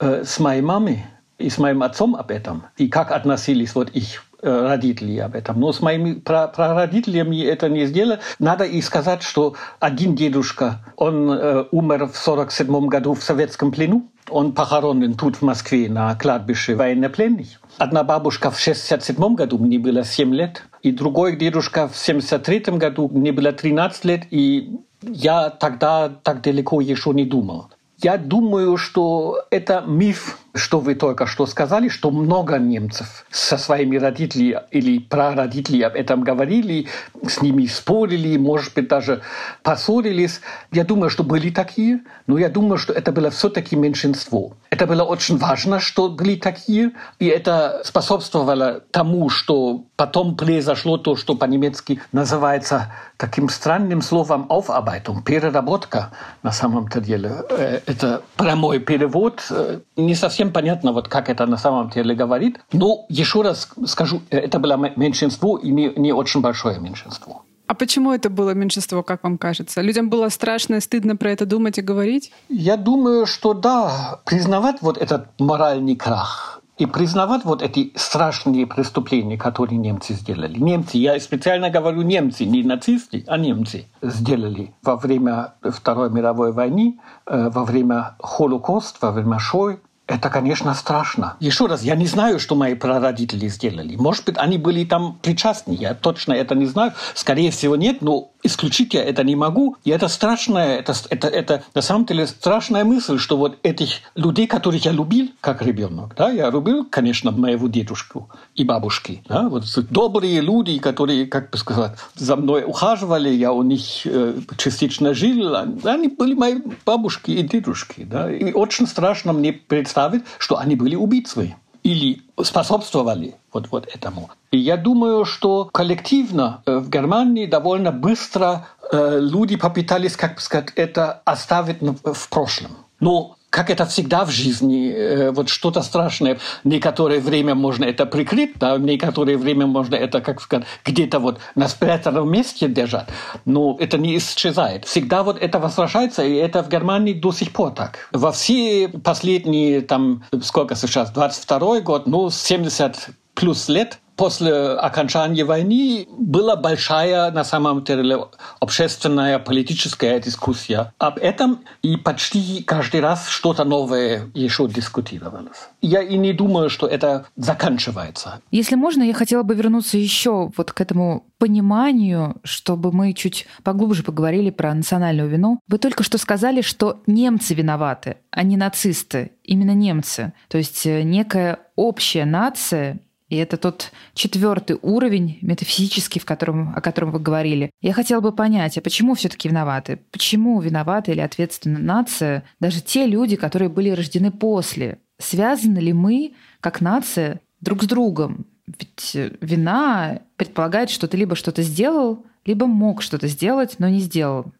э, 0.00 0.24
с 0.24 0.40
моей 0.40 0.62
мамой 0.62 1.04
и 1.38 1.48
с 1.48 1.58
моим 1.58 1.82
отцом 1.82 2.16
об 2.16 2.30
этом, 2.30 2.64
и 2.76 2.88
как 2.88 3.12
относились 3.12 3.74
вот 3.74 3.90
их 3.90 4.24
Э, 4.44 4.66
родителей 4.66 5.20
об 5.20 5.36
этом. 5.36 5.60
Но 5.60 5.72
с 5.72 5.80
моими 5.80 6.14
прародителями 6.14 7.44
это 7.44 7.68
не 7.68 7.86
сделали. 7.86 8.18
Надо 8.40 8.64
и 8.64 8.82
сказать, 8.82 9.22
что 9.22 9.54
один 9.78 10.16
дедушка, 10.16 10.80
он 10.96 11.30
э, 11.30 11.66
умер 11.70 12.06
в 12.06 12.16
47 12.16 12.88
году 12.88 13.14
в 13.14 13.22
советском 13.22 13.70
плену. 13.70 14.10
Он 14.32 14.52
похоронен 14.52 15.14
тут, 15.14 15.36
в 15.36 15.42
Москве, 15.42 15.88
на 15.90 16.14
кладбище 16.14 16.74
военнопленных. 16.74 17.60
Одна 17.76 18.02
бабушка 18.02 18.50
в 18.50 18.58
67 18.58 19.34
году, 19.34 19.58
мне 19.58 19.78
было 19.78 20.04
7 20.04 20.34
лет, 20.34 20.62
и 20.82 20.90
другой 20.90 21.36
дедушка 21.36 21.86
в 21.88 21.96
73 21.96 22.78
году, 22.78 23.10
мне 23.12 23.32
было 23.32 23.52
13 23.52 24.04
лет, 24.06 24.22
и 24.30 24.80
я 25.02 25.50
тогда 25.50 26.08
так 26.08 26.42
далеко 26.42 26.80
еще 26.80 27.10
не 27.10 27.26
думал. 27.26 27.68
Я 27.98 28.16
думаю, 28.16 28.76
что 28.78 29.44
это 29.50 29.84
миф 29.86 30.38
что 30.54 30.80
вы 30.80 30.94
только 30.94 31.26
что 31.26 31.46
сказали, 31.46 31.88
что 31.88 32.10
много 32.10 32.58
немцев 32.58 33.24
со 33.30 33.56
своими 33.56 33.96
родителями 33.96 34.60
или 34.70 34.98
прародителями 34.98 35.84
об 35.84 35.96
этом 35.96 36.22
говорили, 36.22 36.88
с 37.26 37.40
ними 37.40 37.66
спорили, 37.66 38.36
может 38.36 38.74
быть, 38.74 38.88
даже 38.88 39.22
поссорились. 39.62 40.40
Я 40.70 40.84
думаю, 40.84 41.10
что 41.10 41.24
были 41.24 41.50
такие, 41.50 42.00
но 42.26 42.38
я 42.38 42.48
думаю, 42.48 42.78
что 42.78 42.92
это 42.92 43.12
было 43.12 43.30
все-таки 43.30 43.76
меньшинство. 43.76 44.52
Это 44.70 44.86
было 44.86 45.02
очень 45.02 45.38
важно, 45.38 45.80
что 45.80 46.08
были 46.08 46.36
такие, 46.36 46.92
и 47.18 47.26
это 47.26 47.82
способствовало 47.84 48.80
тому, 48.90 49.28
что 49.30 49.84
потом 49.96 50.36
произошло 50.36 50.98
то, 50.98 51.16
что 51.16 51.34
по-немецки 51.34 52.00
называется 52.12 52.92
таким 53.16 53.48
странным 53.48 54.02
словом 54.02 54.46
«aufarbeitung», 54.48 55.22
переработка 55.22 56.10
на 56.42 56.52
самом-то 56.52 57.00
деле. 57.00 57.30
Э, 57.50 57.80
это 57.86 58.22
прямой 58.36 58.80
перевод, 58.80 59.46
э, 59.50 59.80
не 59.96 60.14
совсем 60.14 60.41
совсем 60.42 60.52
понятно, 60.52 60.92
вот 60.92 61.08
как 61.08 61.28
это 61.28 61.46
на 61.46 61.56
самом 61.56 61.88
деле 61.90 62.14
говорит. 62.14 62.58
Но 62.72 63.06
еще 63.08 63.42
раз 63.42 63.68
скажу, 63.86 64.20
это 64.30 64.58
было 64.58 64.76
меньшинство 64.96 65.58
и 65.58 65.70
не, 65.70 65.92
не 65.96 66.12
очень 66.12 66.40
большое 66.40 66.80
меньшинство. 66.80 67.42
А 67.68 67.74
почему 67.74 68.12
это 68.12 68.28
было 68.28 68.54
меньшинство, 68.54 69.02
как 69.02 69.22
вам 69.22 69.38
кажется? 69.38 69.82
Людям 69.82 70.10
было 70.10 70.30
страшно 70.30 70.76
и 70.76 70.80
стыдно 70.80 71.16
про 71.16 71.30
это 71.30 71.46
думать 71.46 71.78
и 71.78 71.82
говорить? 71.82 72.32
Я 72.48 72.76
думаю, 72.76 73.26
что 73.26 73.54
да, 73.54 74.20
признавать 74.24 74.82
вот 74.82 74.98
этот 74.98 75.26
моральный 75.38 75.96
крах, 75.96 76.62
и 76.82 76.86
признавать 76.86 77.44
вот 77.44 77.62
эти 77.62 77.92
страшные 77.94 78.66
преступления, 78.66 79.38
которые 79.38 79.78
немцы 79.78 80.14
сделали. 80.14 80.58
Немцы, 80.58 80.96
я 80.96 81.20
специально 81.20 81.70
говорю 81.70 82.02
немцы, 82.02 82.44
не 82.44 82.62
нацисты, 82.62 83.24
а 83.28 83.38
немцы 83.38 83.84
сделали 84.02 84.72
во 84.82 84.96
время 84.96 85.54
Второй 85.62 86.10
мировой 86.10 86.52
войны, 86.52 86.98
э, 87.26 87.50
во 87.50 87.64
время 87.64 88.16
Холокоста, 88.18 89.06
во 89.06 89.12
время 89.12 89.38
Шой, 89.38 89.78
это, 90.06 90.30
конечно, 90.30 90.74
страшно. 90.74 91.36
Еще 91.40 91.66
раз, 91.66 91.82
я 91.82 91.94
не 91.94 92.06
знаю, 92.06 92.38
что 92.38 92.54
мои 92.54 92.74
прародители 92.74 93.48
сделали. 93.48 93.96
Может 93.96 94.24
быть, 94.24 94.36
они 94.36 94.58
были 94.58 94.84
там 94.84 95.18
причастны. 95.22 95.72
Я 95.72 95.94
точно 95.94 96.32
это 96.32 96.54
не 96.54 96.66
знаю. 96.66 96.92
Скорее 97.14 97.50
всего, 97.50 97.76
нет, 97.76 98.02
но 98.02 98.32
исключить 98.42 98.94
я 98.94 99.04
это 99.04 99.22
не 99.24 99.36
могу. 99.36 99.76
И 99.84 99.90
это 99.90 100.08
страшная, 100.08 100.78
это, 100.78 100.94
это, 101.10 101.28
это 101.28 101.62
на 101.74 101.82
самом 101.82 102.04
деле 102.06 102.26
страшная 102.26 102.84
мысль, 102.84 103.18
что 103.18 103.36
вот 103.36 103.58
этих 103.62 104.00
людей, 104.14 104.46
которых 104.46 104.84
я 104.84 104.92
любил 104.92 105.30
как 105.40 105.62
ребенок, 105.62 106.14
да, 106.16 106.30
я 106.30 106.50
любил, 106.50 106.84
конечно, 106.84 107.30
моего 107.30 107.68
дедушку 107.68 108.28
и 108.54 108.64
бабушки, 108.64 109.22
да, 109.28 109.48
вот 109.48 109.64
добрые 109.90 110.40
люди, 110.40 110.78
которые, 110.78 111.26
как 111.26 111.50
бы 111.50 111.58
сказать, 111.58 111.96
за 112.16 112.36
мной 112.36 112.64
ухаживали, 112.64 113.28
я 113.30 113.52
у 113.52 113.62
них 113.62 113.82
э, 114.04 114.34
частично 114.58 115.14
жил, 115.14 115.54
они 115.84 116.08
были 116.08 116.34
мои 116.34 116.56
бабушки 116.84 117.30
и 117.30 117.42
дедушки, 117.42 118.04
да, 118.04 118.32
и 118.32 118.52
очень 118.52 118.86
страшно 118.86 119.32
мне 119.32 119.52
представить, 119.52 119.91
что 120.38 120.58
они 120.58 120.76
были 120.76 120.96
убийцами 120.96 121.56
или 121.82 122.22
способствовали 122.42 123.34
вот, 123.52 123.68
вот 123.70 123.88
этому. 123.92 124.30
И 124.50 124.58
я 124.58 124.76
думаю, 124.76 125.24
что 125.24 125.68
коллективно 125.72 126.62
э, 126.66 126.78
в 126.78 126.88
Германии 126.88 127.46
довольно 127.46 127.90
быстро 127.90 128.66
э, 128.90 129.18
люди 129.20 129.56
попытались, 129.56 130.16
как 130.16 130.36
бы 130.36 130.40
сказать, 130.40 130.68
это 130.76 131.22
оставить 131.24 131.78
в 131.80 132.28
прошлом. 132.28 132.72
Но 133.00 133.36
как 133.52 133.68
это 133.68 133.84
всегда 133.84 134.24
в 134.24 134.30
жизни, 134.30 134.90
э, 134.90 135.30
вот 135.30 135.50
что-то 135.50 135.82
страшное. 135.82 136.38
Некоторое 136.64 137.20
время 137.20 137.54
можно 137.54 137.84
это 137.84 138.06
прикрыть, 138.06 138.52
да, 138.58 138.78
некоторое 138.78 139.36
время 139.36 139.66
можно 139.66 139.94
это, 139.94 140.22
как 140.22 140.40
сказать, 140.40 140.66
где-то 140.86 141.18
вот 141.18 141.38
на 141.54 141.68
спрятанном 141.68 142.32
месте 142.32 142.66
держать, 142.66 143.08
но 143.44 143.76
это 143.78 143.98
не 143.98 144.16
исчезает. 144.16 144.86
Всегда 144.86 145.22
вот 145.22 145.36
это 145.38 145.58
возвращается, 145.58 146.24
и 146.24 146.34
это 146.34 146.62
в 146.62 146.70
Германии 146.70 147.12
до 147.12 147.30
сих 147.30 147.52
пор 147.52 147.72
так. 147.72 148.08
Во 148.12 148.32
все 148.32 148.88
последние, 148.88 149.82
там, 149.82 150.24
сколько 150.42 150.74
сейчас, 150.74 151.10
22 151.10 151.80
год, 151.80 152.06
ну, 152.06 152.30
70 152.30 153.10
плюс 153.34 153.68
лет, 153.68 153.98
после 154.16 154.52
окончания 154.52 155.44
войны 155.44 156.06
была 156.18 156.56
большая, 156.56 157.30
на 157.30 157.44
самом 157.44 157.84
деле, 157.84 158.18
общественная, 158.60 159.38
политическая 159.38 160.20
дискуссия 160.20 160.92
об 160.98 161.18
этом, 161.18 161.60
и 161.82 161.96
почти 161.96 162.62
каждый 162.62 163.00
раз 163.00 163.28
что-то 163.28 163.64
новое 163.64 164.30
еще 164.34 164.68
дискутировалось. 164.68 165.68
Я 165.80 166.02
и 166.02 166.16
не 166.16 166.32
думаю, 166.32 166.70
что 166.70 166.86
это 166.86 167.26
заканчивается. 167.36 168.40
Если 168.50 168.76
можно, 168.76 169.02
я 169.02 169.14
хотела 169.14 169.42
бы 169.42 169.54
вернуться 169.54 169.98
еще 169.98 170.50
вот 170.56 170.72
к 170.72 170.80
этому 170.80 171.26
пониманию, 171.38 172.36
чтобы 172.44 172.92
мы 172.92 173.12
чуть 173.14 173.46
поглубже 173.64 174.02
поговорили 174.02 174.50
про 174.50 174.72
национальную 174.74 175.28
вину. 175.28 175.58
Вы 175.66 175.78
только 175.78 176.04
что 176.04 176.18
сказали, 176.18 176.60
что 176.60 177.02
немцы 177.06 177.54
виноваты, 177.54 178.18
а 178.30 178.42
не 178.44 178.56
нацисты. 178.56 179.32
Именно 179.42 179.72
немцы. 179.72 180.32
То 180.48 180.58
есть 180.58 180.86
э, 180.86 181.02
некая 181.02 181.58
общая 181.74 182.24
нация 182.24 183.00
и 183.32 183.36
это 183.36 183.56
тот 183.56 183.92
четвертый 184.12 184.78
уровень 184.82 185.38
метафизический, 185.40 186.20
в 186.20 186.26
котором, 186.26 186.74
о 186.76 186.82
котором 186.82 187.12
вы 187.12 187.18
говорили. 187.18 187.70
Я 187.80 187.94
хотела 187.94 188.20
бы 188.20 188.30
понять, 188.30 188.76
а 188.76 188.82
почему 188.82 189.14
все-таки 189.14 189.48
виноваты? 189.48 190.00
Почему 190.10 190.60
виноваты 190.60 191.12
или 191.12 191.20
ответственна 191.20 191.78
нация, 191.78 192.44
даже 192.60 192.82
те 192.82 193.06
люди, 193.06 193.36
которые 193.36 193.70
были 193.70 193.88
рождены 193.88 194.30
после? 194.30 194.98
Связаны 195.18 195.78
ли 195.78 195.94
мы, 195.94 196.34
как 196.60 196.82
нация, 196.82 197.40
друг 197.62 197.84
с 197.84 197.86
другом? 197.86 198.44
Ведь 198.66 199.16
вина 199.40 200.20
предполагает, 200.36 200.90
что 200.90 201.08
ты 201.08 201.16
либо 201.16 201.34
что-то 201.34 201.62
сделал, 201.62 202.26
либо 202.44 202.66
мог 202.66 203.00
что-то 203.00 203.28
сделать, 203.28 203.76
но 203.78 203.88
не 203.88 204.00
сделал. 204.00 204.52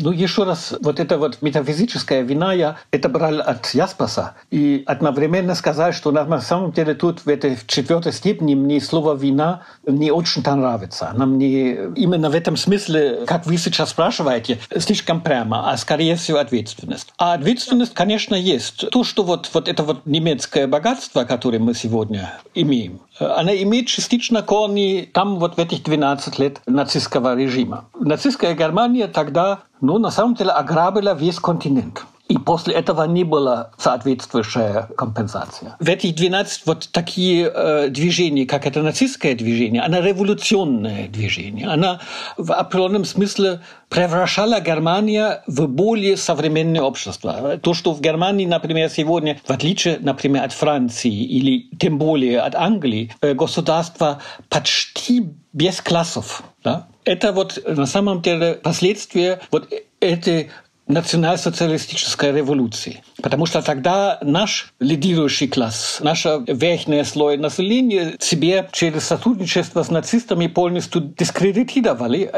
Ну, 0.00 0.10
еще 0.12 0.44
раз, 0.44 0.74
вот 0.80 1.00
эта 1.00 1.16
вот 1.16 1.38
метафизическая 1.40 2.22
вина, 2.22 2.52
я 2.52 2.76
это 2.90 3.08
брал 3.08 3.40
от 3.40 3.66
Яспаса. 3.74 4.34
И 4.50 4.82
одновременно 4.86 5.54
сказать, 5.54 5.94
что 5.94 6.10
на 6.10 6.40
самом 6.40 6.72
деле 6.72 6.94
тут 6.94 7.20
в 7.20 7.28
этой 7.28 7.58
четвертой 7.66 8.12
степени 8.12 8.54
мне 8.54 8.80
слово 8.80 9.14
«вина» 9.14 9.62
не 9.86 10.10
очень-то 10.10 10.54
нравится. 10.54 11.10
Она 11.10 11.26
мне 11.26 11.72
именно 11.96 12.30
в 12.30 12.34
этом 12.34 12.56
смысле, 12.56 13.24
как 13.26 13.46
вы 13.46 13.56
сейчас 13.56 13.90
спрашиваете, 13.90 14.58
слишком 14.78 15.20
прямо, 15.20 15.70
а 15.70 15.76
скорее 15.76 16.16
всего 16.16 16.38
ответственность. 16.38 17.12
А 17.18 17.34
ответственность, 17.34 17.94
конечно, 17.94 18.34
есть. 18.34 18.88
То, 18.90 19.04
что 19.04 19.22
вот, 19.22 19.50
вот 19.54 19.68
это 19.68 19.82
вот 19.82 20.04
немецкое 20.04 20.66
богатство, 20.66 21.24
которое 21.24 21.58
мы 21.58 21.74
сегодня 21.74 22.38
имеем, 22.54 23.00
она 23.18 23.54
имеет 23.62 23.86
частично 23.86 24.42
корни 24.42 25.08
там 25.12 25.38
вот 25.38 25.56
в 25.56 25.58
этих 25.58 25.82
12 25.82 26.38
лет 26.38 26.60
нацистского 26.66 27.36
режима. 27.36 27.84
Нацистская 27.98 28.54
Германия 28.54 29.06
тогда 29.06 29.60
ну, 29.80 29.98
на 29.98 30.10
самом 30.10 30.34
деле 30.34 30.50
ограбила 30.50 31.14
весь 31.14 31.38
континент. 31.38 32.04
И 32.28 32.38
после 32.38 32.74
этого 32.74 33.04
не 33.04 33.22
было 33.22 33.70
соответствующая 33.78 34.88
компенсация. 34.96 35.76
В 35.78 35.88
этих 35.88 36.14
12 36.16 36.62
вот 36.66 36.88
такие 36.90 37.50
э, 37.52 37.88
движения, 37.88 38.46
как 38.46 38.66
это 38.66 38.82
нацистское 38.82 39.36
движение, 39.36 39.82
она 39.82 40.00
революционное 40.00 41.08
движение. 41.08 41.68
Она 41.68 42.00
в 42.36 42.52
определенном 42.52 43.04
смысле 43.04 43.60
превращала 43.88 44.60
Германию 44.60 45.40
в 45.46 45.68
более 45.68 46.16
современное 46.16 46.82
общество. 46.82 47.58
То, 47.58 47.74
что 47.74 47.92
в 47.92 48.00
Германии, 48.00 48.46
например, 48.46 48.90
сегодня, 48.90 49.40
в 49.46 49.50
отличие, 49.50 49.98
например, 50.00 50.42
от 50.44 50.52
Франции 50.52 51.12
или 51.12 51.68
тем 51.78 51.98
более 51.98 52.40
от 52.40 52.56
Англии, 52.56 53.14
э, 53.20 53.34
государство 53.34 54.20
почти 54.48 55.28
без 55.52 55.80
классов. 55.80 56.42
Да? 56.64 56.88
Это 57.04 57.32
вот 57.32 57.62
на 57.64 57.86
самом 57.86 58.20
деле 58.20 58.54
последствия 58.54 59.40
вот 59.52 59.72
этой 60.00 60.50
национал-социалистической 60.88 62.32
революции. 62.32 63.02
Потому 63.22 63.46
что 63.46 63.62
тогда 63.62 64.18
наш 64.22 64.72
лидирующий 64.80 65.48
класс, 65.48 65.98
наша 66.00 66.42
верхняя 66.46 67.04
слой 67.04 67.36
населения 67.36 68.14
себе 68.20 68.68
через 68.72 69.04
сотрудничество 69.04 69.82
с 69.82 69.90
нацистами 69.90 70.46
полностью 70.46 71.02
дискредитировали, 71.02 72.30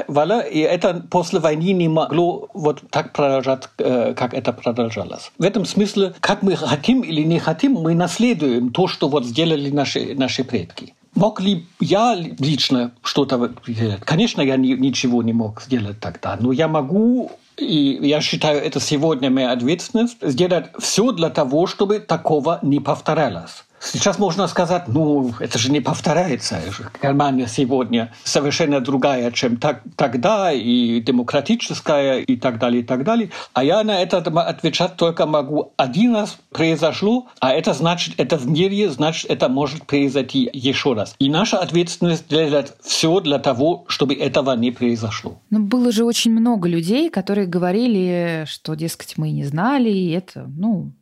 и 0.50 0.60
это 0.60 1.06
после 1.10 1.40
войны 1.40 1.72
не 1.72 1.88
могло 1.88 2.48
вот 2.54 2.82
так 2.90 3.12
продолжать, 3.12 3.68
э, 3.78 4.14
как 4.14 4.34
это 4.34 4.52
продолжалось. 4.52 5.30
В 5.38 5.42
этом 5.42 5.66
смысле, 5.66 6.14
как 6.20 6.42
мы 6.42 6.56
хотим 6.56 7.02
или 7.02 7.22
не 7.22 7.38
хотим, 7.38 7.72
мы 7.72 7.94
наследуем 7.94 8.70
то, 8.72 8.88
что 8.88 9.08
вот 9.08 9.26
сделали 9.26 9.70
наши, 9.70 10.14
наши 10.14 10.44
предки. 10.44 10.94
Мог 11.14 11.40
ли 11.40 11.66
я 11.80 12.14
лично 12.14 12.92
что-то 13.02 13.52
сделать? 13.66 14.00
Конечно, 14.02 14.40
я 14.40 14.56
ни, 14.56 14.74
ничего 14.74 15.22
не 15.22 15.32
мог 15.32 15.62
сделать 15.62 15.98
тогда, 16.00 16.36
но 16.40 16.52
я 16.52 16.68
могу 16.68 17.32
и 17.58 17.98
я 18.06 18.20
считаю, 18.20 18.62
это 18.62 18.80
сегодня 18.80 19.30
моя 19.30 19.52
ответственность, 19.52 20.18
сделать 20.22 20.66
все 20.78 21.12
для 21.12 21.30
того, 21.30 21.66
чтобы 21.66 21.98
такого 21.98 22.58
не 22.62 22.80
повторялось. 22.80 23.64
Сейчас 23.80 24.18
можно 24.18 24.46
сказать, 24.48 24.84
ну, 24.88 25.32
это 25.40 25.58
же 25.58 25.70
не 25.70 25.80
повторяется. 25.80 26.60
Германия 27.02 27.46
сегодня 27.46 28.12
совершенно 28.24 28.80
другая, 28.80 29.30
чем 29.32 29.56
так, 29.56 29.82
тогда, 29.96 30.52
и 30.52 31.00
демократическая, 31.00 32.18
и 32.18 32.36
так 32.36 32.58
далее, 32.58 32.82
и 32.82 32.84
так 32.84 33.04
далее. 33.04 33.30
А 33.52 33.64
я 33.64 33.82
на 33.84 34.00
это 34.00 34.18
отвечать 34.18 34.96
только 34.96 35.26
могу. 35.26 35.72
Один 35.76 36.14
раз 36.14 36.38
произошло, 36.50 37.28
а 37.40 37.52
это 37.52 37.72
значит, 37.72 38.14
это 38.18 38.36
в 38.36 38.46
мире, 38.46 38.90
значит, 38.90 39.30
это 39.30 39.48
может 39.48 39.86
произойти 39.86 40.48
еще 40.52 40.94
раз. 40.94 41.14
И 41.18 41.30
наша 41.30 41.58
ответственность 41.58 42.28
делать 42.28 42.72
все 42.82 43.20
для 43.20 43.38
того, 43.38 43.84
чтобы 43.88 44.14
этого 44.14 44.56
не 44.56 44.70
произошло. 44.70 45.40
Но 45.50 45.60
было 45.60 45.92
же 45.92 46.04
очень 46.04 46.32
много 46.32 46.68
людей, 46.68 47.10
которые 47.10 47.46
говорили, 47.46 48.44
что, 48.46 48.74
дескать, 48.74 49.16
мы 49.16 49.30
не 49.30 49.44
знали, 49.44 49.90
и 49.90 50.10
это, 50.10 50.46
ну, 50.48 50.92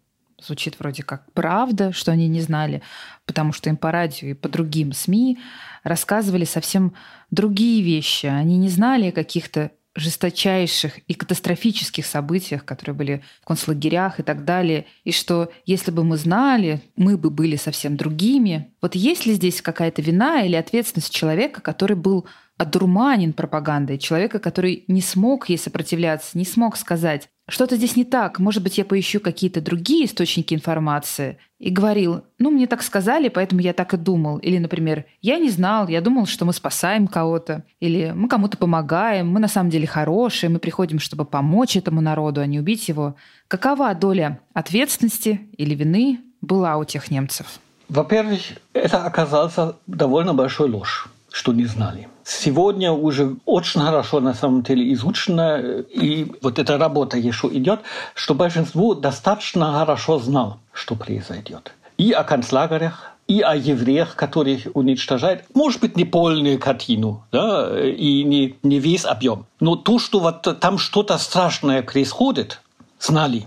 звучит 0.46 0.78
вроде 0.78 1.02
как 1.02 1.30
правда, 1.32 1.92
что 1.92 2.12
они 2.12 2.28
не 2.28 2.40
знали, 2.40 2.82
потому 3.24 3.52
что 3.52 3.68
им 3.68 3.76
по 3.76 3.90
радио 3.90 4.28
и 4.28 4.34
по 4.34 4.48
другим 4.48 4.92
СМИ 4.92 5.38
рассказывали 5.82 6.44
совсем 6.44 6.94
другие 7.30 7.82
вещи. 7.82 8.26
Они 8.26 8.56
не 8.56 8.68
знали 8.68 9.08
о 9.08 9.12
каких-то 9.12 9.72
жесточайших 9.96 10.98
и 11.08 11.14
катастрофических 11.14 12.04
событиях, 12.04 12.64
которые 12.64 12.94
были 12.94 13.24
в 13.40 13.46
концлагерях 13.46 14.20
и 14.20 14.22
так 14.22 14.44
далее, 14.44 14.86
и 15.04 15.12
что 15.12 15.50
если 15.64 15.90
бы 15.90 16.04
мы 16.04 16.18
знали, 16.18 16.82
мы 16.96 17.16
бы 17.16 17.30
были 17.30 17.56
совсем 17.56 17.96
другими. 17.96 18.74
Вот 18.86 18.94
есть 18.94 19.26
ли 19.26 19.32
здесь 19.32 19.62
какая-то 19.62 20.00
вина 20.00 20.44
или 20.44 20.54
ответственность 20.54 21.12
человека, 21.12 21.60
который 21.60 21.96
был 21.96 22.24
одурманен 22.56 23.32
пропагандой, 23.32 23.98
человека, 23.98 24.38
который 24.38 24.84
не 24.86 25.00
смог 25.00 25.48
ей 25.48 25.58
сопротивляться, 25.58 26.38
не 26.38 26.44
смог 26.44 26.76
сказать, 26.76 27.28
что-то 27.48 27.74
здесь 27.74 27.96
не 27.96 28.04
так, 28.04 28.38
может 28.38 28.62
быть, 28.62 28.78
я 28.78 28.84
поищу 28.84 29.18
какие-то 29.18 29.60
другие 29.60 30.04
источники 30.04 30.54
информации. 30.54 31.38
И 31.58 31.70
говорил, 31.70 32.22
ну, 32.38 32.52
мне 32.52 32.68
так 32.68 32.80
сказали, 32.80 33.28
поэтому 33.28 33.60
я 33.60 33.72
так 33.72 33.92
и 33.92 33.96
думал. 33.96 34.38
Или, 34.38 34.58
например, 34.58 35.06
я 35.20 35.40
не 35.40 35.50
знал, 35.50 35.88
я 35.88 36.00
думал, 36.00 36.26
что 36.26 36.44
мы 36.44 36.52
спасаем 36.52 37.08
кого-то. 37.08 37.64
Или 37.80 38.12
мы 38.14 38.28
кому-то 38.28 38.56
помогаем, 38.56 39.28
мы 39.28 39.40
на 39.40 39.48
самом 39.48 39.70
деле 39.70 39.88
хорошие, 39.88 40.48
мы 40.48 40.60
приходим, 40.60 41.00
чтобы 41.00 41.24
помочь 41.24 41.76
этому 41.76 42.00
народу, 42.00 42.40
а 42.40 42.46
не 42.46 42.60
убить 42.60 42.86
его. 42.86 43.16
Какова 43.48 43.92
доля 43.94 44.38
ответственности 44.54 45.40
или 45.56 45.74
вины 45.74 46.20
была 46.40 46.76
у 46.76 46.84
тех 46.84 47.10
немцев? 47.10 47.58
Во-первых, 47.88 48.40
это 48.72 49.04
оказался 49.04 49.76
довольно 49.86 50.34
большой 50.34 50.68
ложь, 50.68 51.08
что 51.30 51.52
не 51.52 51.66
знали 51.66 52.08
сегодня 52.26 52.92
уже 52.92 53.36
очень 53.46 53.80
хорошо 53.80 54.20
на 54.20 54.34
самом 54.34 54.62
деле 54.62 54.92
изучено, 54.92 55.58
и 55.58 56.26
вот 56.42 56.58
эта 56.58 56.76
работа 56.76 57.16
еще 57.16 57.48
идет, 57.52 57.80
что 58.14 58.34
большинство 58.34 58.94
достаточно 58.94 59.72
хорошо 59.72 60.18
знало, 60.18 60.58
что 60.72 60.96
произойдет. 60.96 61.72
И 61.96 62.10
о 62.10 62.24
концлагерях, 62.24 63.12
и 63.28 63.40
о 63.40 63.54
евреях, 63.54 64.14
которых 64.14 64.66
уничтожают. 64.74 65.44
Может 65.54 65.80
быть, 65.80 65.96
не 65.96 66.04
полную 66.04 66.58
картину, 66.58 67.24
да, 67.32 67.80
и 67.80 68.22
не, 68.22 68.56
не 68.62 68.78
весь 68.78 69.04
объем. 69.04 69.46
Но 69.60 69.76
то, 69.76 69.98
что 69.98 70.20
вот 70.20 70.60
там 70.60 70.78
что-то 70.78 71.18
страшное 71.18 71.82
происходит, 71.82 72.60
знали. 73.00 73.46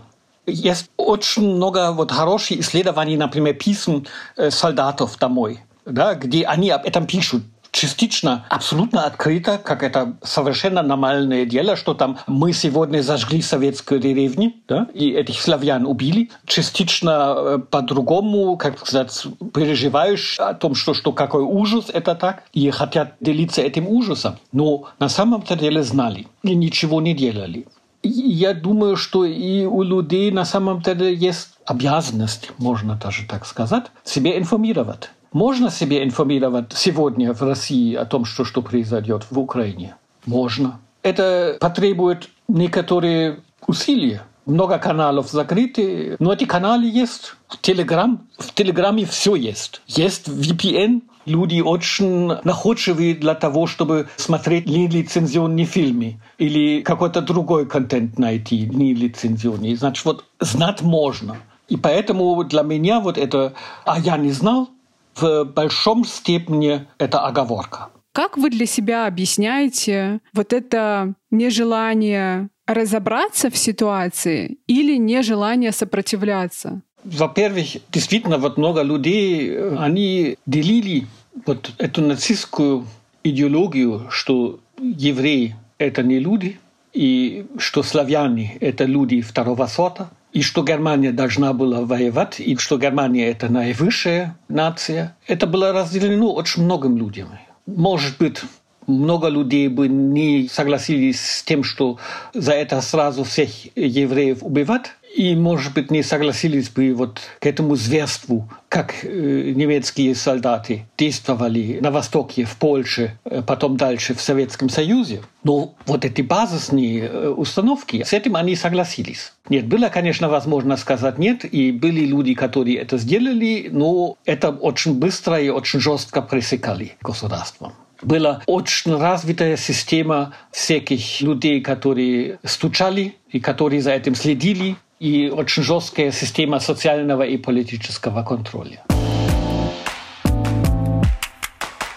Есть 0.50 0.90
очень 0.98 1.56
много 1.56 1.92
вот 1.92 2.12
хороших 2.12 2.60
исследований, 2.60 3.18
например, 3.18 3.56
писем 3.56 4.06
э, 4.38 4.52
солдатов 4.52 5.18
домой, 5.18 5.60
да, 5.86 6.16
где 6.16 6.46
они 6.46 6.70
об 6.70 6.86
этом 6.86 7.06
пишут 7.06 7.44
частично 7.72 8.46
абсолютно 8.50 9.06
открыто, 9.06 9.58
как 9.58 9.84
это 9.84 10.18
совершенно 10.24 10.82
нормальное 10.82 11.46
дело, 11.46 11.76
что 11.76 11.94
там 11.94 12.18
мы 12.28 12.54
сегодня 12.54 13.02
зажгли 13.02 13.42
советскую 13.42 14.00
деревню, 14.00 14.54
да, 14.68 14.88
и 14.94 15.12
этих 15.12 15.42
славян 15.42 15.86
убили. 15.86 16.30
Частично 16.46 17.36
э, 17.38 17.60
по-другому, 17.70 18.58
как 18.58 18.80
сказать, 18.80 19.26
переживаешь 19.54 20.40
о 20.40 20.54
том, 20.54 20.76
что, 20.76 20.94
что 20.94 21.12
какой 21.12 21.44
ужас 21.44 21.86
это 21.94 22.16
так, 22.16 22.44
и 22.54 22.70
хотят 22.72 23.14
делиться 23.20 23.62
этим 23.62 23.88
ужасом. 23.88 24.38
Но 24.52 24.86
на 25.00 25.10
самом 25.10 25.44
деле 25.44 25.84
знали 25.84 26.28
и 26.44 26.56
ничего 26.56 27.02
не 27.02 27.14
делали. 27.14 27.68
Я 28.02 28.54
думаю, 28.54 28.96
что 28.96 29.26
и 29.26 29.66
у 29.66 29.84
людей 29.84 30.32
на 30.32 30.46
самом 30.46 30.82
деле 30.82 31.14
есть 31.14 31.50
обязанность, 31.66 32.52
можно 32.58 32.96
даже 32.96 33.28
так 33.28 33.46
сказать, 33.46 33.86
себе 34.04 34.38
информировать. 34.38 35.10
Можно 35.32 35.70
себе 35.70 36.04
информировать 36.04 36.74
сегодня 36.74 37.34
в 37.34 37.42
России 37.42 37.94
о 37.94 38.06
том, 38.06 38.26
что, 38.26 38.46
что 38.46 38.62
произойдет 38.62 39.26
в 39.30 39.38
Украине? 39.38 39.96
Можно. 40.26 40.80
Это 41.04 41.58
потребует 41.60 42.30
некоторые 42.48 43.42
усилия. 43.68 44.24
Много 44.46 44.80
каналов 44.80 45.30
закрыты, 45.30 46.16
но 46.18 46.34
эти 46.34 46.46
каналы 46.46 46.86
есть. 46.86 47.36
Телеграм, 47.62 48.28
в 48.38 48.54
Телеграме 48.54 49.06
все 49.06 49.36
есть. 49.36 49.82
Есть 49.86 50.28
VPN, 50.28 51.04
люди 51.26 51.62
очень 51.62 52.34
находчивые 52.44 53.16
для 53.16 53.36
того, 53.36 53.68
чтобы 53.68 54.08
смотреть 54.18 54.68
нелицензионные 54.68 55.66
фильмы 55.66 56.20
или 56.38 56.82
какой-то 56.82 57.22
другой 57.22 57.66
контент 57.66 58.18
найти 58.18 58.66
нелицензионный. 58.66 59.76
Значит, 59.76 60.06
вот 60.06 60.26
знать 60.40 60.82
можно. 60.82 61.38
И 61.68 61.78
поэтому 61.78 62.44
для 62.44 62.64
меня 62.64 63.00
вот 63.00 63.18
это 63.18 63.54
«а 63.86 64.00
я 64.00 64.18
не 64.18 64.32
знал», 64.32 64.70
в 65.16 65.44
большом 65.44 66.06
степени 66.06 66.88
это 66.98 67.20
оговорка. 67.20 67.90
Как 68.14 68.38
вы 68.38 68.50
для 68.50 68.66
себя 68.66 69.06
объясняете 69.06 70.20
вот 70.34 70.54
это 70.54 71.14
нежелание 71.30 72.50
разобраться 72.66 73.50
в 73.50 73.58
ситуации 73.58 74.60
или 74.68 74.98
нежелание 74.98 75.72
сопротивляться? 75.72 76.82
Во-первых, 77.04 77.78
действительно, 77.92 78.38
вот 78.38 78.58
много 78.58 78.82
людей, 78.82 79.58
они 79.78 80.38
делили 80.46 81.08
вот 81.46 81.72
эту 81.78 82.02
нацистскую 82.02 82.86
идеологию, 83.24 84.08
что 84.10 84.60
евреи– 84.78 85.56
это 85.78 86.04
не 86.04 86.20
люди, 86.20 86.60
и 86.94 87.46
что 87.58 87.84
славяне– 87.84 88.58
это 88.60 88.86
люди 88.86 89.22
второго 89.22 89.68
сорта– 89.68 90.10
и 90.32 90.42
что 90.42 90.64
Германия 90.64 91.12
должна 91.12 91.54
была 91.54 91.82
воевать, 91.82 92.40
и 92.40 92.56
что 92.58 92.78
Германия– 92.78 93.28
это 93.32 93.52
наивысшая 93.52 94.38
нация. 94.48 95.16
Это 95.28 95.48
было 95.48 95.72
разделено 95.72 96.34
очень 96.34 96.64
многим 96.64 96.98
людям. 96.98 97.30
Может 97.66 98.18
быть, 98.20 98.42
много 98.86 99.28
людей 99.28 99.68
бы 99.68 99.88
не 99.88 100.48
согласились 100.48 101.20
с 101.20 101.44
тем, 101.44 101.64
что 101.64 101.98
за 102.34 102.54
это 102.54 102.82
сразу 102.82 103.24
всех 103.24 103.50
евреев 103.76 104.44
убивать, 104.44 104.92
и, 105.16 105.36
может 105.36 105.74
быть, 105.74 105.92
не 105.92 106.04
согласились 106.04 106.70
бы 106.70 106.94
вот 106.94 107.20
к 107.40 107.46
этому 107.46 107.76
зверству, 107.76 108.48
как 108.70 108.94
э, 109.04 109.54
немецкие 109.56 110.14
солдаты 110.14 110.86
действовали 110.98 111.80
на 111.82 111.92
Востоке, 111.92 112.46
в 112.46 112.56
Польше, 112.58 113.18
э, 113.26 113.42
потом 113.42 113.76
дальше 113.76 114.14
в 114.14 114.22
Советском 114.22 114.70
Союзе. 114.70 115.22
Но 115.44 115.74
вот 115.88 116.06
эти 116.06 116.22
базисные 116.22 117.02
э, 117.02 117.30
установки, 117.30 118.04
с 118.04 118.14
этим 118.14 118.36
они 118.36 118.56
согласились. 118.56 119.34
Нет, 119.50 119.68
было, 119.68 119.90
конечно, 119.90 120.30
возможно 120.30 120.78
сказать 120.78 121.18
нет, 121.18 121.44
и 121.44 121.72
были 121.72 122.06
люди, 122.06 122.36
которые 122.36 122.78
это 122.78 122.98
сделали, 122.98 123.70
но 123.72 124.16
это 124.26 124.52
очень 124.52 124.94
быстро 124.94 125.40
и 125.40 125.50
очень 125.50 125.80
жестко 125.80 126.22
пресекали 126.22 126.98
государством 127.02 127.74
была 128.02 128.42
очень 128.46 128.96
развитая 128.96 129.58
система 129.58 130.34
всяких 130.52 131.20
людей, 131.20 131.60
которые 131.60 132.40
стучали 132.46 133.16
и 133.30 133.42
которые 133.42 133.82
за 133.82 133.92
этим 133.92 134.16
следили, 134.16 134.78
и 135.00 135.30
очень 135.30 135.64
жесткая 135.64 136.12
система 136.12 136.60
социального 136.60 137.24
и 137.24 137.38
политического 137.38 138.24
контроля. 138.24 138.84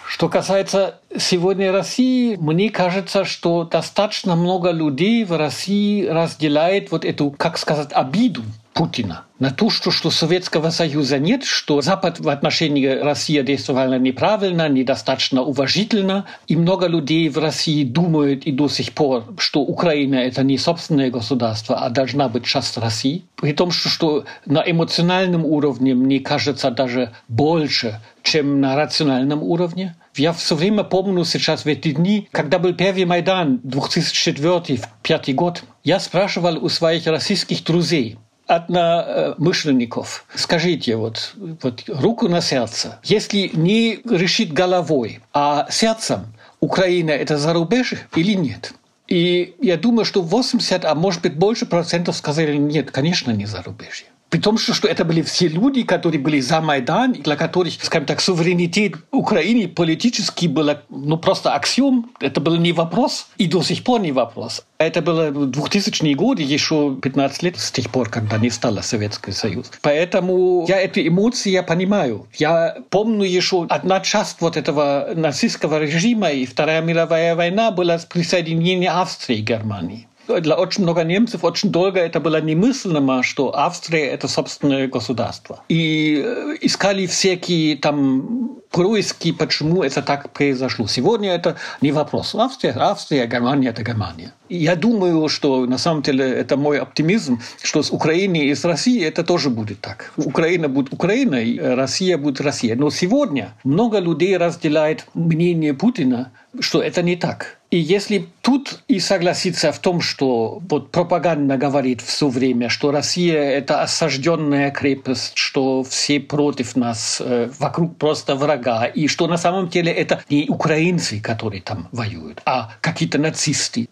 Что 0.06 0.28
касается 0.28 1.00
сегодня 1.18 1.72
России, 1.72 2.36
мне 2.36 2.70
кажется, 2.70 3.24
что 3.24 3.64
достаточно 3.64 4.36
много 4.36 4.70
людей 4.70 5.24
в 5.24 5.36
России 5.36 6.06
разделяет 6.06 6.92
вот 6.92 7.04
эту, 7.04 7.32
как 7.32 7.58
сказать, 7.58 7.88
обиду 7.92 8.42
Путина 8.72 9.24
на 9.42 9.50
то, 9.50 9.70
что, 9.70 9.90
что 9.90 10.10
Советского 10.12 10.70
Союза 10.70 11.18
нет, 11.18 11.42
что 11.42 11.80
Запад 11.80 12.20
в 12.20 12.28
отношении 12.28 12.86
России 12.86 13.40
действовал 13.42 13.98
неправильно, 13.98 14.68
недостаточно 14.68 15.42
уважительно. 15.42 16.26
И 16.46 16.54
много 16.54 16.86
людей 16.86 17.28
в 17.28 17.38
России 17.38 17.82
думают 17.82 18.44
и 18.44 18.52
до 18.52 18.68
сих 18.68 18.92
пор, 18.92 19.24
что 19.38 19.62
Украина– 19.62 20.14
это 20.16 20.44
не 20.44 20.58
собственное 20.58 21.10
государство, 21.10 21.76
а 21.76 21.90
должна 21.90 22.28
быть 22.28 22.44
часть 22.44 22.78
России. 22.78 23.24
При 23.34 23.52
том, 23.52 23.72
что, 23.72 23.88
что 23.88 24.24
на 24.46 24.62
эмоциональном 24.64 25.44
уровне, 25.44 25.94
мне 25.94 26.20
кажется, 26.20 26.70
даже 26.70 27.10
больше, 27.26 28.00
чем 28.22 28.60
на 28.60 28.76
рациональном 28.76 29.42
уровне. 29.42 29.96
Я 30.14 30.32
все 30.32 30.54
время 30.54 30.84
помню 30.84 31.24
сейчас 31.24 31.64
в 31.64 31.66
эти 31.66 31.90
дни, 31.90 32.28
когда 32.30 32.60
был 32.60 32.74
первый 32.74 33.06
Майдан 33.06 33.60
2004-2005 33.64 35.32
год, 35.32 35.64
я 35.82 35.98
спрашивал 35.98 36.64
у 36.64 36.68
своих 36.68 37.08
российских 37.08 37.64
друзей, 37.64 38.18
одномышленников. 38.56 40.24
Скажите, 40.34 40.96
вот, 40.96 41.34
вот 41.36 41.84
руку 41.88 42.28
на 42.28 42.40
сердце. 42.40 42.98
Если 43.02 43.50
не 43.52 44.00
решить 44.04 44.52
головой, 44.52 45.20
а 45.32 45.66
сердцем, 45.70 46.26
Украина– 46.60 47.10
это 47.12 47.38
за 47.38 47.52
рубеж 47.52 47.94
или 48.14 48.34
нет? 48.34 48.74
И 49.08 49.54
я 49.60 49.76
думаю, 49.76 50.04
что 50.04 50.22
80, 50.22 50.84
а 50.84 50.94
может 50.94 51.22
быть 51.22 51.34
больше 51.34 51.66
процентов 51.66 52.16
сказали 52.16 52.56
нет, 52.56 52.90
конечно, 52.90 53.30
не 53.30 53.46
за 53.46 53.56
зарубежье. 53.58 54.06
При 54.32 54.40
том, 54.40 54.56
что, 54.56 54.72
что 54.72 54.88
это 54.88 55.04
были 55.04 55.20
все 55.20 55.46
люди, 55.46 55.82
которые 55.82 56.18
были 56.18 56.40
за 56.40 56.62
Майдан, 56.62 57.12
для 57.12 57.36
которых, 57.36 57.74
скажем 57.82 58.06
так, 58.06 58.22
суверенитет 58.22 58.94
Украины 59.10 59.68
политически 59.68 60.46
было 60.46 60.84
ну, 60.88 61.18
просто 61.18 61.52
аксиом. 61.52 62.10
Это 62.18 62.40
был 62.40 62.56
не 62.56 62.72
вопрос, 62.72 63.26
и 63.36 63.46
до 63.46 63.62
сих 63.62 63.84
пор 63.84 64.00
не 64.00 64.10
вопрос. 64.10 64.64
Это 64.78 65.02
было 65.02 65.30
2000-е 65.30 66.14
годы, 66.14 66.42
еще 66.42 66.96
15 67.02 67.42
лет 67.42 67.58
с 67.58 67.70
тех 67.70 67.90
пор, 67.90 68.08
когда 68.08 68.38
не 68.38 68.48
стало 68.48 68.80
Советский 68.80 69.32
Союз. 69.32 69.70
Поэтому 69.82 70.64
я 70.66 70.80
эти 70.80 71.06
эмоции 71.06 71.50
я 71.50 71.62
понимаю. 71.62 72.26
Я 72.38 72.78
помню 72.88 73.24
еще 73.24 73.66
одна 73.68 74.00
часть 74.00 74.40
вот 74.40 74.56
этого 74.56 75.10
нацистского 75.14 75.78
режима, 75.78 76.30
и 76.30 76.46
Вторая 76.46 76.80
мировая 76.80 77.36
война 77.36 77.70
была 77.70 77.98
присоединение 78.08 78.92
Австрии 78.92 79.42
к 79.42 79.44
Германии 79.44 80.08
для 80.40 80.56
очень 80.56 80.82
много 80.82 81.04
немцев 81.04 81.44
очень 81.44 81.70
долго 81.70 82.00
это 82.00 82.20
было 82.20 82.40
немыслимо, 82.40 83.22
что 83.22 83.56
Австрия– 83.56 84.06
это 84.14 84.28
собственное 84.28 84.88
государство. 84.88 85.62
И 85.68 86.22
э, 86.24 86.56
искали 86.60 87.06
всякие 87.06 87.76
там 87.76 88.61
происки, 88.72 89.32
почему 89.32 89.82
это 89.82 90.02
так 90.02 90.30
произошло. 90.30 90.88
Сегодня 90.88 91.30
это 91.30 91.56
не 91.80 91.92
вопрос. 91.92 92.34
Австрия, 92.34 92.72
Австрия, 92.72 93.26
Германия– 93.26 93.68
это 93.70 93.82
Германия. 93.82 94.32
Я 94.48 94.76
думаю, 94.76 95.28
что 95.28 95.66
на 95.66 95.78
самом 95.78 96.02
деле 96.02 96.24
это 96.24 96.56
мой 96.56 96.78
оптимизм, 96.78 97.40
что 97.62 97.82
с 97.82 97.90
Украиной 97.90 98.46
и 98.46 98.54
с 98.54 98.64
Россией 98.64 99.04
это 99.04 99.24
тоже 99.24 99.50
будет 99.50 99.80
так. 99.80 100.12
Украина 100.16 100.68
будет 100.68 100.92
Украиной, 100.92 101.58
Россия 101.74 102.18
будет 102.18 102.40
Россия. 102.40 102.76
Но 102.76 102.90
сегодня 102.90 103.54
много 103.64 103.98
людей 103.98 104.36
разделяет 104.36 105.06
мнение 105.14 105.74
Путина, 105.74 106.32
что 106.60 106.82
это 106.82 107.02
не 107.02 107.16
так. 107.16 107.58
И 107.70 107.78
если 107.78 108.28
тут 108.42 108.80
и 108.86 109.00
согласиться 109.00 109.72
в 109.72 109.78
том, 109.78 110.02
что 110.02 110.60
вот 110.68 110.90
пропаганда 110.90 111.56
говорит 111.56 112.02
все 112.02 112.28
время, 112.28 112.68
что 112.68 112.90
Россия– 112.90 113.40
это 113.58 113.80
осажденная 113.80 114.70
крепость, 114.70 115.38
что 115.38 115.82
все 115.82 116.20
против 116.20 116.76
нас, 116.76 117.22
э, 117.24 117.48
вокруг 117.58 117.96
просто 117.96 118.34
врага, 118.62 118.86
и 118.86 119.06
что 119.06 119.26
на 119.26 119.36
самом 119.36 119.68
деле 119.68 119.92
это 119.92 120.22
не 120.30 120.46
украинцы, 120.48 121.20
которые 121.20 121.62
там 121.62 121.88
воюют, 121.92 122.40
а 122.44 122.72
какие-то 122.80 123.18
нацисты. 123.18 123.88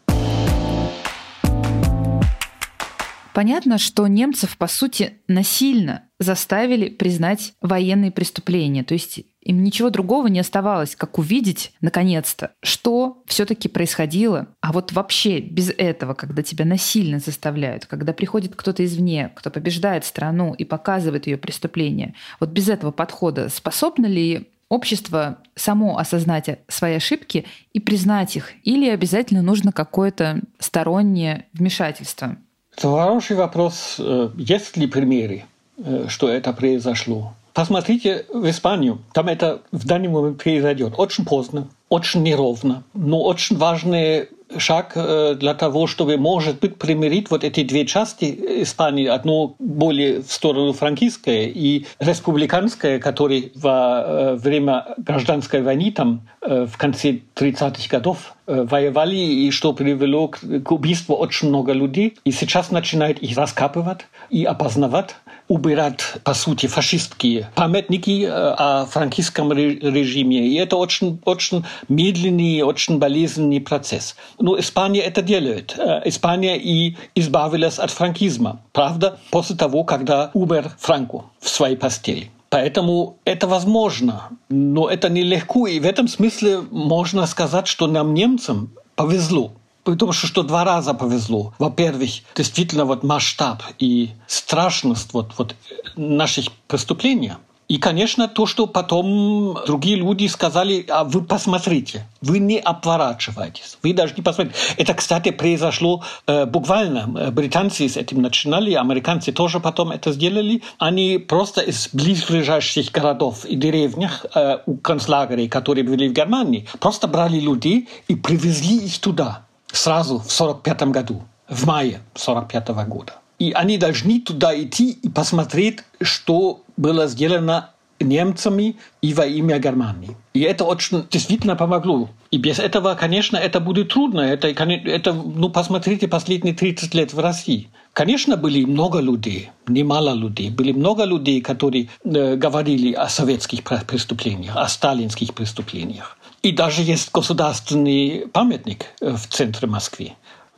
Понятно, 3.32 3.78
что 3.78 4.06
немцев, 4.06 4.56
по 4.56 4.66
сути, 4.66 5.14
насильно 5.28 6.02
заставили 6.18 6.88
признать 6.88 7.54
военные 7.62 8.10
преступления. 8.10 8.82
То 8.82 8.94
есть 8.94 9.20
им 9.40 9.62
ничего 9.62 9.88
другого 9.88 10.26
не 10.26 10.40
оставалось, 10.40 10.96
как 10.96 11.18
увидеть, 11.18 11.72
наконец-то, 11.80 12.50
что 12.62 13.22
все-таки 13.26 13.68
происходило. 13.68 14.48
А 14.60 14.72
вот 14.72 14.92
вообще 14.92 15.40
без 15.40 15.70
этого, 15.70 16.14
когда 16.14 16.42
тебя 16.42 16.64
насильно 16.64 17.20
заставляют, 17.20 17.86
когда 17.86 18.12
приходит 18.12 18.54
кто-то 18.56 18.84
извне, 18.84 19.30
кто 19.34 19.48
побеждает 19.50 20.04
страну 20.04 20.52
и 20.52 20.64
показывает 20.64 21.26
ее 21.26 21.38
преступление, 21.38 22.14
вот 22.40 22.50
без 22.50 22.68
этого 22.68 22.90
подхода 22.90 23.48
способно 23.48 24.06
ли 24.06 24.48
общество 24.70 25.38
само 25.54 25.98
осознать 25.98 26.60
свои 26.68 26.94
ошибки 26.94 27.44
и 27.74 27.80
признать 27.80 28.36
их? 28.36 28.52
Или 28.64 28.88
обязательно 28.88 29.42
нужно 29.42 29.72
какое-то 29.72 30.40
стороннее 30.58 31.44
вмешательство? 31.52 32.36
Это 32.74 32.88
хороший 32.88 33.36
вопрос. 33.36 33.96
Э, 33.98 34.30
есть 34.36 34.78
ли 34.78 34.86
примеры, 34.86 35.44
э, 35.76 36.06
что 36.08 36.30
это 36.30 36.54
произошло? 36.54 37.34
Посмотрите 37.52 38.24
в 38.32 38.48
Испанию. 38.48 39.00
Там 39.12 39.28
это 39.28 39.60
в 39.72 39.84
данный 39.86 40.08
момент 40.08 40.42
произойдет. 40.42 40.94
Очень 40.96 41.24
поздно, 41.24 41.68
очень 41.88 42.22
неровно, 42.22 42.84
но 42.94 43.22
очень 43.22 43.58
важный 43.58 44.28
шаг 44.58 44.92
для 44.94 45.54
того, 45.54 45.86
чтобы, 45.86 46.16
может 46.16 46.60
быть, 46.60 46.76
примирить 46.76 47.30
вот 47.30 47.44
эти 47.44 47.62
две 47.62 47.86
части 47.86 48.62
Испании, 48.62 49.06
одну 49.06 49.54
более 49.58 50.22
в 50.22 50.32
сторону 50.32 50.72
франкистская 50.72 51.46
и 51.46 51.86
республиканская, 51.98 52.98
которые 52.98 53.52
во 53.54 54.34
время 54.34 54.94
гражданской 54.96 55.62
войны 55.62 55.92
там 55.92 56.22
в 56.40 56.76
конце 56.76 57.20
30-х 57.36 57.88
годов 57.88 58.34
воевали, 58.46 59.16
и 59.16 59.50
что 59.50 59.72
привело 59.72 60.28
к 60.28 60.72
убийству 60.72 61.14
очень 61.14 61.48
много 61.48 61.72
людей. 61.72 62.16
И 62.24 62.32
сейчас 62.32 62.70
начинает 62.70 63.18
их 63.20 63.36
раскапывать 63.36 64.00
и 64.30 64.44
опознавать 64.44 65.14
убирать, 65.50 66.00
по 66.22 66.32
сути, 66.32 66.66
фашистские 66.66 67.50
памятники 67.56 68.24
о 68.24 68.86
франкистском 68.86 69.52
режиме. 69.52 70.46
И 70.46 70.54
это 70.54 70.76
очень, 70.76 71.20
очень 71.24 71.64
медленный, 71.88 72.62
очень 72.62 72.98
болезненный 72.98 73.60
процесс. 73.60 74.14
Но 74.38 74.56
Испания 74.58 75.00
это 75.00 75.22
делает. 75.22 75.76
Испания 76.04 76.56
и 76.56 76.96
избавилась 77.16 77.80
от 77.80 77.90
франкизма. 77.90 78.60
Правда, 78.72 79.18
после 79.32 79.56
того, 79.56 79.82
когда 79.82 80.30
умер 80.34 80.70
Франко 80.78 81.24
в 81.40 81.48
своей 81.48 81.76
постели. 81.76 82.30
Поэтому 82.48 83.16
это 83.24 83.48
возможно, 83.48 84.28
но 84.48 84.88
это 84.88 85.08
нелегко. 85.08 85.66
И 85.66 85.80
в 85.80 85.84
этом 85.84 86.06
смысле 86.06 86.60
можно 86.70 87.26
сказать, 87.26 87.66
что 87.66 87.88
нам, 87.88 88.14
немцам, 88.14 88.70
повезло. 88.94 89.52
Потому 89.92 90.12
что, 90.12 90.26
что 90.26 90.42
два 90.42 90.64
раза 90.64 90.94
повезло. 90.94 91.52
Во-первых, 91.58 92.10
действительно 92.34 92.84
вот 92.84 93.02
масштаб 93.02 93.62
и 93.78 94.10
страшность 94.26 95.12
вот, 95.12 95.32
вот 95.36 95.54
наших 95.96 96.52
преступлений. 96.66 97.32
И, 97.70 97.78
конечно, 97.78 98.26
то, 98.26 98.46
что 98.46 98.66
потом 98.66 99.56
другие 99.64 99.94
люди 99.94 100.26
сказали, 100.26 100.84
а 100.88 101.04
вы 101.04 101.22
посмотрите, 101.22 102.04
вы 102.20 102.40
не 102.40 102.58
обворачивайтесь, 102.58 103.78
вы 103.84 103.92
даже 103.92 104.14
не 104.16 104.22
посмотрите. 104.24 104.58
Это, 104.76 104.92
кстати, 104.92 105.30
произошло 105.30 106.02
э, 106.26 106.46
буквально. 106.46 107.30
Британцы 107.30 107.88
с 107.88 107.96
этим 107.96 108.22
начинали, 108.22 108.74
американцы 108.74 109.30
тоже 109.30 109.60
потом 109.60 109.92
это 109.92 110.10
сделали. 110.10 110.62
Они 110.78 111.18
просто 111.18 111.60
из 111.60 111.90
близлежащих 111.92 112.90
городов 112.90 113.44
и 113.44 113.54
деревнях 113.54 114.26
э, 114.34 114.58
у 114.66 114.76
концлагерей, 114.76 115.48
которые 115.48 115.84
были 115.84 116.08
в 116.08 116.12
Германии, 116.12 116.66
просто 116.80 117.06
брали 117.06 117.38
людей 117.38 117.88
и 118.08 118.16
привезли 118.16 118.78
их 118.78 118.98
туда 118.98 119.46
сразу 119.72 120.18
в 120.18 120.40
1945 120.40 120.82
году, 120.90 121.22
в 121.48 121.66
мае 121.66 122.00
1945 122.14 122.68
года. 122.88 123.12
И 123.38 123.52
они 123.52 123.78
должны 123.78 124.20
туда 124.20 124.54
идти 124.60 124.90
и 124.90 125.08
посмотреть, 125.08 125.80
что 126.02 126.62
было 126.76 127.06
сделано 127.06 127.70
немцами 128.00 128.76
и 129.02 129.14
во 129.14 129.26
имя 129.26 129.58
Германии. 129.58 130.16
И 130.34 130.40
это 130.40 130.64
очень 130.64 131.04
действительно 131.10 131.56
помогло. 131.56 132.08
И 132.30 132.38
без 132.38 132.58
этого, 132.58 132.94
конечно, 132.94 133.36
это 133.36 133.60
будет 133.60 133.88
трудно. 133.88 134.20
Это, 134.20 134.48
это 134.48 135.12
ну, 135.12 135.50
посмотрите 135.50 136.08
последние 136.08 136.54
30 136.54 136.94
лет 136.94 137.12
в 137.12 137.18
России. 137.18 137.68
Конечно, 137.92 138.36
были 138.36 138.64
много 138.64 139.00
людей, 139.00 139.50
немало 139.66 140.14
людей. 140.14 140.50
Были 140.50 140.72
много 140.72 141.04
людей, 141.04 141.40
которые 141.40 141.88
э, 142.04 142.36
говорили 142.36 142.92
о 142.92 143.08
советских 143.08 143.64
преступлениях, 143.64 144.56
о 144.56 144.68
сталинских 144.68 145.34
преступлениях. 145.34 146.16
И 146.42 146.52
даже 146.52 146.82
есть 146.82 147.10
государственный 147.12 148.26
памятник 148.32 148.86
э, 149.00 149.14
в 149.14 149.26
центре 149.26 149.68
Москвы. 149.68 150.12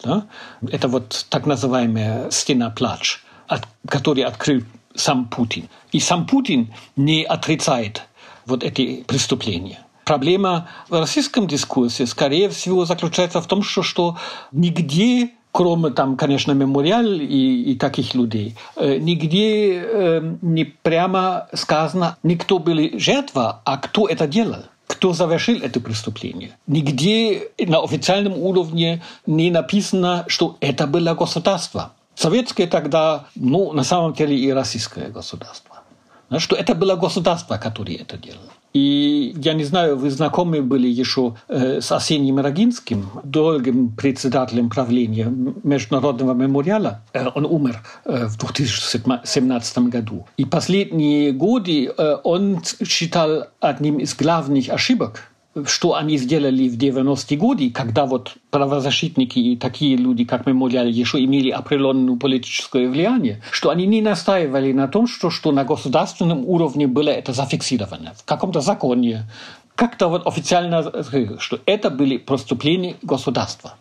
Да? 0.05 0.27
Это 0.71 0.89
вот 0.89 1.27
так 1.29 1.47
называемая 1.47 2.31
стена 2.31 2.71
плач, 2.71 3.21
от, 3.49 3.67
который 3.89 4.23
открыл 4.23 4.63
сам 4.95 5.27
Путин. 5.27 5.69
И 5.91 6.01
сам 6.01 6.27
Путин 6.27 6.73
не 6.97 7.25
отрицает 7.25 8.03
вот 8.47 8.63
эти 8.63 9.03
преступления. 9.03 9.81
Проблема 10.05 10.69
в 10.89 10.99
российском 10.99 11.47
дискурсе, 11.47 12.07
скорее 12.07 12.49
всего, 12.49 12.85
заключается 12.85 13.41
в 13.41 13.47
том, 13.47 13.63
что, 13.63 13.83
что 13.83 14.17
нигде 14.53 15.31
кроме 15.53 15.91
там, 15.91 16.17
конечно, 16.17 16.53
мемориал 16.53 17.05
и, 17.05 17.73
и 17.73 17.75
таких 17.75 18.15
людей, 18.15 18.57
э, 18.77 18.97
нигде 18.97 19.83
э, 19.85 20.37
не 20.41 20.65
прямо 20.65 21.49
сказано, 21.53 22.17
не 22.23 22.37
кто 22.37 22.59
были 22.59 22.97
жертва, 22.97 23.61
а 23.65 23.77
кто 23.77 24.09
это 24.09 24.27
делал 24.27 24.65
кто 25.03 25.15
совершил 25.15 25.59
это 25.61 25.81
преступление. 25.81 26.57
Нигде 26.69 27.51
на 27.59 27.83
официальном 27.83 28.39
уровне 28.39 29.03
не 29.27 29.51
написано, 29.51 30.25
что 30.29 30.57
это 30.61 30.87
было 30.87 31.15
государство. 31.15 31.91
Советское 32.15 32.69
тогда, 32.69 33.27
ну, 33.35 33.73
на 33.73 33.83
самом 33.83 34.13
деле 34.13 34.37
и 34.37 34.53
российское 34.53 35.09
государство. 35.09 35.83
Что 36.39 36.55
это 36.55 36.77
было 36.77 36.95
государство, 36.95 37.59
которое 37.59 37.97
это 37.97 38.17
делало. 38.17 38.53
И 38.73 39.35
я 39.37 39.53
не 39.53 39.65
знаю, 39.65 39.97
вы 39.97 40.11
знакомы 40.11 40.63
были 40.63 40.89
еще 40.89 41.37
э, 41.49 41.81
с 41.81 41.93
Арсением 41.93 42.39
Рогинским, 42.39 43.11
долгим 43.23 43.91
председателем 43.91 44.71
правления 44.71 45.33
Международного 45.63 46.33
мемориала. 46.35 47.03
Э, 47.13 47.27
он 47.35 47.45
умер 47.45 47.83
э, 48.05 48.27
в 48.27 48.39
2017 48.39 49.79
году. 49.79 50.27
И 50.39 50.45
последние 50.45 51.33
годы 51.33 51.91
он 52.25 52.63
считал 52.85 53.47
одним 53.61 53.99
из 53.99 54.15
главных 54.15 54.71
ошибок 54.71 55.32
что 55.67 55.95
они 55.95 56.17
сделали 56.17 56.69
в 56.69 56.79
90-е 56.79 57.37
годы, 57.37 57.71
когда 57.71 58.07
вот 58.07 58.35
правозащитники 58.51 59.39
и 59.39 59.57
такие 59.57 59.97
люди, 59.97 60.25
как 60.25 60.47
Мемориал, 60.47 60.87
еще 60.87 61.23
имели 61.23 61.51
определенное 61.51 62.17
политическое 62.17 62.89
влияние, 62.89 63.43
что 63.51 63.71
они 63.71 63.87
не 63.87 64.01
настаивали 64.01 64.73
на 64.73 64.89
том, 64.89 65.07
что, 65.07 65.31
что 65.31 65.53
на 65.53 65.65
государственном 65.65 66.47
уровне 66.47 66.87
было 66.87 67.11
это 67.11 67.33
зафиксировано 67.33 68.15
в 68.17 68.25
каком-то 68.25 68.61
законе, 68.61 69.25
как-то 69.75 70.09
вот 70.09 70.27
официально, 70.27 70.93
что 71.39 71.61
это 71.67 71.91
были 71.91 72.17
преступления 72.17 72.97
государства. 73.03 73.75